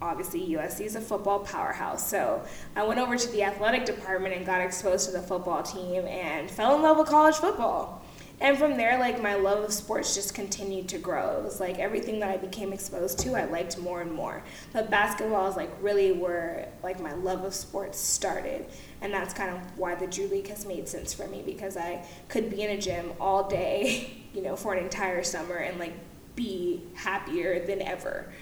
obviously, 0.00 0.40
USC 0.40 0.86
is 0.86 0.96
a 0.96 1.00
football 1.00 1.40
powerhouse. 1.40 2.08
So 2.08 2.42
I 2.76 2.84
went 2.84 3.00
over 3.00 3.16
to 3.16 3.28
the 3.32 3.42
athletic 3.42 3.84
department 3.84 4.34
and 4.34 4.46
got 4.46 4.60
exposed 4.60 5.06
to 5.06 5.12
the 5.12 5.22
football 5.22 5.62
team 5.62 6.06
and 6.06 6.50
fell 6.50 6.76
in 6.76 6.82
love 6.82 6.98
with 6.98 7.08
college 7.08 7.36
football. 7.36 7.99
And 8.40 8.56
from 8.56 8.78
there, 8.78 8.98
like 8.98 9.20
my 9.20 9.34
love 9.34 9.62
of 9.64 9.72
sports 9.72 10.14
just 10.14 10.34
continued 10.34 10.88
to 10.88 10.98
grow. 10.98 11.36
It 11.36 11.44
was 11.44 11.60
like 11.60 11.78
everything 11.78 12.20
that 12.20 12.30
I 12.30 12.38
became 12.38 12.72
exposed 12.72 13.18
to, 13.20 13.34
I 13.34 13.44
liked 13.44 13.78
more 13.78 14.00
and 14.00 14.10
more. 14.10 14.42
But 14.72 14.90
basketball 14.90 15.46
is 15.50 15.56
like 15.56 15.70
really 15.82 16.12
where 16.12 16.68
like 16.82 17.00
my 17.00 17.12
love 17.12 17.44
of 17.44 17.52
sports 17.54 17.98
started, 17.98 18.64
and 19.02 19.12
that's 19.12 19.34
kind 19.34 19.50
of 19.54 19.78
why 19.78 19.94
the 19.94 20.06
Drew 20.06 20.26
League 20.26 20.48
has 20.48 20.64
made 20.64 20.88
sense 20.88 21.12
for 21.12 21.26
me 21.26 21.42
because 21.44 21.76
I 21.76 22.02
could 22.28 22.48
be 22.48 22.62
in 22.62 22.70
a 22.70 22.80
gym 22.80 23.12
all 23.20 23.46
day, 23.46 24.24
you 24.34 24.40
know, 24.40 24.56
for 24.56 24.72
an 24.72 24.82
entire 24.82 25.22
summer 25.22 25.56
and 25.56 25.78
like 25.78 25.94
be 26.34 26.82
happier 26.94 27.64
than 27.66 27.82
ever. 27.82 28.32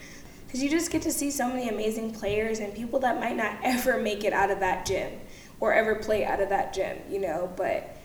Because 0.47 0.63
you 0.63 0.71
just 0.71 0.93
get 0.93 1.03
to 1.03 1.13
see 1.13 1.33
so 1.33 1.49
many 1.49 1.69
amazing 1.69 2.13
players 2.13 2.61
and 2.61 2.73
people 2.73 3.01
that 3.01 3.19
might 3.19 3.37
not 3.37 3.57
ever 3.65 3.99
make 3.99 4.23
it 4.23 4.33
out 4.33 4.53
of 4.53 4.61
that 4.61 4.87
gym 4.87 5.13
or 5.59 5.73
ever 5.73 5.97
play 5.97 6.25
out 6.25 6.41
of 6.41 6.51
that 6.51 6.73
gym, 6.73 6.99
you 7.11 7.19
know, 7.19 7.53
but 7.57 7.98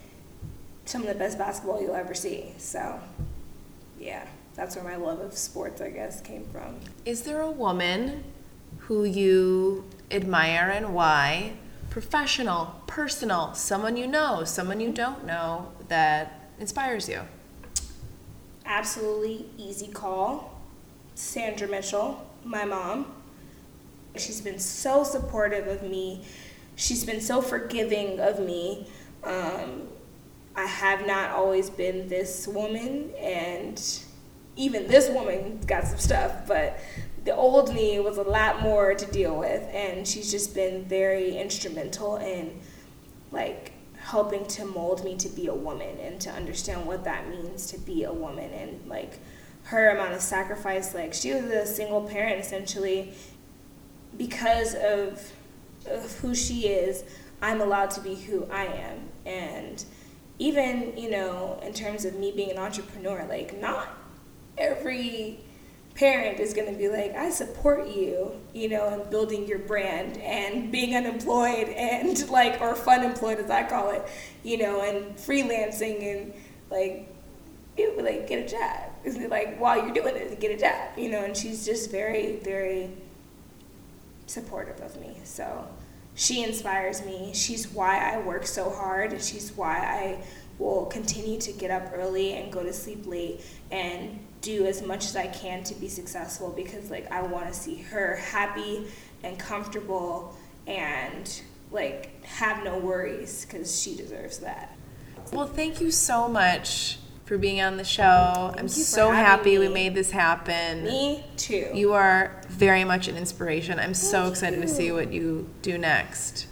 some 0.85 1.01
of 1.01 1.07
the 1.07 1.15
best 1.15 1.37
basketball 1.37 1.81
you'll 1.81 1.95
ever 1.95 2.13
see. 2.13 2.53
So, 2.57 2.99
yeah, 3.99 4.25
that's 4.55 4.75
where 4.75 4.83
my 4.83 4.95
love 4.95 5.19
of 5.19 5.33
sports, 5.33 5.81
I 5.81 5.89
guess, 5.89 6.21
came 6.21 6.45
from. 6.51 6.79
Is 7.05 7.23
there 7.23 7.41
a 7.41 7.51
woman 7.51 8.23
who 8.79 9.03
you 9.05 9.85
admire 10.11 10.69
and 10.73 10.93
why? 10.93 11.53
Professional, 11.89 12.81
personal, 12.87 13.53
someone 13.53 13.97
you 13.97 14.07
know, 14.07 14.43
someone 14.43 14.79
you 14.79 14.91
don't 14.91 15.25
know 15.25 15.71
that 15.87 16.49
inspires 16.59 17.07
you? 17.07 17.21
Absolutely 18.65 19.45
easy 19.57 19.87
call. 19.87 20.59
Sandra 21.15 21.67
Mitchell, 21.67 22.25
my 22.43 22.65
mom. 22.65 23.13
She's 24.15 24.41
been 24.41 24.59
so 24.59 25.03
supportive 25.03 25.67
of 25.67 25.83
me. 25.83 26.25
She's 26.75 27.03
been 27.03 27.21
so 27.21 27.41
forgiving 27.41 28.19
of 28.19 28.39
me. 28.39 28.87
Um, 29.23 29.87
I 30.55 30.65
have 30.65 31.05
not 31.07 31.31
always 31.31 31.69
been 31.69 32.07
this 32.07 32.47
woman, 32.47 33.11
and 33.19 33.81
even 34.55 34.87
this 34.87 35.09
woman 35.09 35.59
got 35.65 35.85
some 35.85 35.97
stuff, 35.97 36.47
but 36.47 36.79
the 37.25 37.35
old 37.35 37.73
me 37.73 37.99
was 37.99 38.17
a 38.17 38.23
lot 38.23 38.61
more 38.61 38.93
to 38.93 39.05
deal 39.11 39.37
with, 39.37 39.63
and 39.73 40.07
she's 40.07 40.29
just 40.29 40.53
been 40.53 40.85
very 40.85 41.37
instrumental 41.37 42.17
in 42.17 42.59
like 43.31 43.71
helping 43.97 44.45
to 44.45 44.65
mold 44.65 45.03
me 45.03 45.15
to 45.15 45.29
be 45.29 45.47
a 45.47 45.53
woman 45.53 45.97
and 45.99 46.19
to 46.19 46.29
understand 46.29 46.85
what 46.85 47.03
that 47.05 47.29
means 47.29 47.67
to 47.67 47.77
be 47.79 48.03
a 48.03 48.11
woman 48.11 48.51
and 48.51 48.87
like 48.87 49.19
her 49.63 49.89
amount 49.89 50.13
of 50.13 50.21
sacrifice. 50.21 50.93
Like 50.93 51.13
she 51.13 51.33
was 51.33 51.45
a 51.45 51.65
single 51.65 52.01
parent 52.01 52.39
essentially. 52.39 53.13
Because 54.15 54.75
of, 54.75 55.31
of 55.89 56.19
who 56.19 56.35
she 56.35 56.67
is 56.67 57.03
i'm 57.43 57.61
allowed 57.61 57.91
to 57.91 58.01
be 58.01 58.15
who 58.15 58.47
i 58.51 58.65
am 58.65 58.99
and 59.25 59.85
even, 60.43 60.97
you 60.97 61.09
know, 61.09 61.57
in 61.63 61.71
terms 61.71 62.03
of 62.03 62.15
me 62.15 62.29
being 62.35 62.51
an 62.51 62.57
entrepreneur, 62.57 63.25
like, 63.29 63.57
not 63.61 63.87
every 64.57 65.39
parent 65.95 66.37
is 66.41 66.53
going 66.53 66.69
to 66.69 66.77
be 66.77 66.89
like, 66.89 67.15
I 67.15 67.29
support 67.29 67.87
you, 67.87 68.31
you 68.53 68.67
know, 68.67 68.89
in 68.89 69.09
building 69.09 69.47
your 69.47 69.59
brand 69.59 70.17
and 70.17 70.69
being 70.69 70.97
unemployed 70.97 71.69
and 71.69 72.29
like, 72.29 72.59
or 72.59 72.75
fun 72.75 73.03
employed 73.03 73.39
as 73.39 73.49
I 73.49 73.63
call 73.63 73.91
it, 73.91 74.05
you 74.43 74.57
know, 74.57 74.81
and 74.81 75.15
freelancing 75.15 76.13
and 76.13 76.33
like, 76.69 77.07
it 77.77 77.95
would 77.95 78.03
like 78.03 78.27
get 78.27 78.45
a 78.45 78.47
job. 78.47 79.29
Like 79.29 79.57
while 79.59 79.77
you're 79.77 79.93
doing 79.93 80.17
it, 80.17 80.41
get 80.41 80.51
a 80.51 80.57
job, 80.57 80.97
you 80.97 81.09
know? 81.09 81.23
And 81.23 81.37
she's 81.37 81.65
just 81.65 81.89
very, 81.89 82.37
very 82.43 82.89
supportive 84.25 84.81
of 84.81 84.99
me. 84.99 85.15
So 85.23 85.67
she 86.15 86.43
inspires 86.43 87.03
me. 87.05 87.31
She's 87.33 87.67
why 87.67 88.13
I 88.13 88.19
work 88.19 88.45
so 88.45 88.69
hard. 88.69 89.21
She's 89.21 89.51
why 89.55 89.77
I 89.77 90.23
will 90.59 90.85
continue 90.85 91.39
to 91.41 91.51
get 91.51 91.71
up 91.71 91.91
early 91.95 92.33
and 92.33 92.51
go 92.51 92.63
to 92.63 92.71
sleep 92.71 93.05
late 93.07 93.41
and 93.71 94.19
do 94.41 94.65
as 94.65 94.85
much 94.85 95.05
as 95.05 95.15
I 95.15 95.27
can 95.27 95.63
to 95.63 95.75
be 95.75 95.87
successful 95.87 96.51
because 96.51 96.91
like 96.91 97.11
I 97.11 97.21
want 97.23 97.47
to 97.47 97.53
see 97.53 97.77
her 97.83 98.17
happy 98.17 98.85
and 99.23 99.39
comfortable 99.39 100.37
and 100.67 101.41
like 101.71 102.23
have 102.25 102.63
no 102.63 102.77
worries 102.77 103.45
cuz 103.49 103.81
she 103.81 103.95
deserves 103.95 104.39
that. 104.39 104.75
Well, 105.31 105.47
thank 105.47 105.81
you 105.81 105.89
so 105.89 106.27
much 106.27 106.99
for 107.25 107.37
being 107.37 107.61
on 107.61 107.77
the 107.77 107.83
show. 107.83 108.47
Thank 108.47 108.59
I'm 108.59 108.65
you 108.65 108.69
so 108.69 109.11
happy 109.11 109.57
we 109.57 109.69
made 109.69 109.95
this 109.95 110.11
happen. 110.11 110.83
Me 110.83 111.23
too. 111.37 111.69
You 111.73 111.93
are 111.93 112.41
very 112.49 112.83
much 112.83 113.07
an 113.07 113.15
inspiration. 113.15 113.79
I'm 113.79 113.93
so 113.93 114.21
Thank 114.21 114.31
excited 114.33 114.61
to 114.61 114.67
see 114.67 114.91
what 114.91 115.11
you 115.11 115.49
do 115.61 115.77
next. 115.77 116.47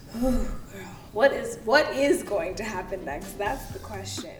what 1.11 1.33
is 1.33 1.57
what 1.65 1.93
is 1.95 2.23
going 2.23 2.55
to 2.55 2.63
happen 2.63 3.03
next? 3.05 3.37
That's 3.37 3.65
the 3.67 3.79
question. 3.79 4.31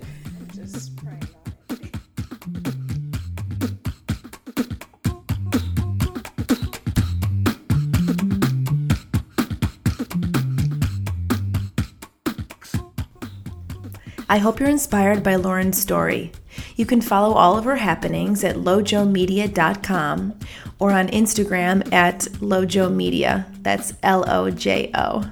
I 14.31 14.37
hope 14.37 14.61
you're 14.61 14.69
inspired 14.69 15.23
by 15.23 15.35
Lauren's 15.35 15.77
story. 15.77 16.31
You 16.77 16.85
can 16.85 17.01
follow 17.01 17.33
all 17.33 17.57
of 17.57 17.65
her 17.65 17.75
happenings 17.75 18.45
at 18.45 18.55
lojomedia.com 18.55 20.39
or 20.79 20.93
on 20.93 21.09
Instagram 21.09 21.91
at 21.91 22.19
lojomedia. 22.39 23.45
That's 23.61 23.93
L 24.03 24.23
O 24.29 24.49
J 24.49 24.89
O. 24.95 25.29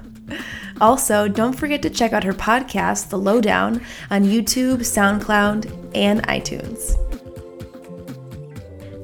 Also, 0.82 1.28
don't 1.28 1.54
forget 1.54 1.80
to 1.80 1.88
check 1.88 2.12
out 2.12 2.24
her 2.24 2.34
podcast, 2.34 3.08
The 3.08 3.16
Lowdown, 3.16 3.82
on 4.10 4.24
YouTube, 4.24 4.80
SoundCloud, 4.80 5.92
and 5.94 6.22
iTunes. 6.26 6.94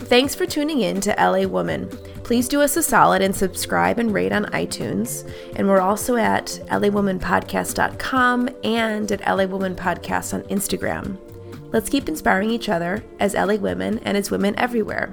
Thanks 0.03 0.35
for 0.35 0.45
tuning 0.45 0.81
in 0.81 1.01
to 1.01 1.15
LA 1.19 1.49
Woman. 1.49 1.89
Please 2.27 2.49
do 2.49 2.61
us 2.61 2.77
a 2.77 2.83
solid 2.83 3.23
and 3.23 3.37
subscribe 3.37 4.01
and 4.01 4.13
rate 4.13 4.33
on 4.33 4.47
iTunes. 4.47 5.31
And 5.55 5.69
we're 5.69 5.81
also 5.81 6.17
at 6.17 6.47
lawomanpodcast.com 6.71 8.49
and 8.65 9.13
at 9.13 9.21
LA 9.21 9.45
Woman 9.45 9.77
Podcast 9.77 10.35
on 10.35 10.43
Instagram. 10.49 11.19
Let's 11.73 11.89
keep 11.89 12.09
inspiring 12.09 12.51
each 12.51 12.69
other 12.69 13.05
as 13.21 13.35
LA 13.35 13.55
women 13.55 14.01
and 14.01 14.17
as 14.17 14.33
women 14.33 14.59
everywhere. 14.59 15.11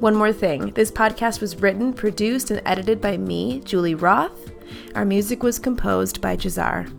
One 0.00 0.14
more 0.14 0.32
thing 0.32 0.70
this 0.70 0.90
podcast 0.90 1.42
was 1.42 1.60
written, 1.60 1.92
produced, 1.92 2.50
and 2.50 2.62
edited 2.64 3.02
by 3.02 3.18
me, 3.18 3.60
Julie 3.60 3.94
Roth. 3.94 4.50
Our 4.94 5.04
music 5.04 5.42
was 5.42 5.58
composed 5.58 6.22
by 6.22 6.36
Jazar. 6.36 6.90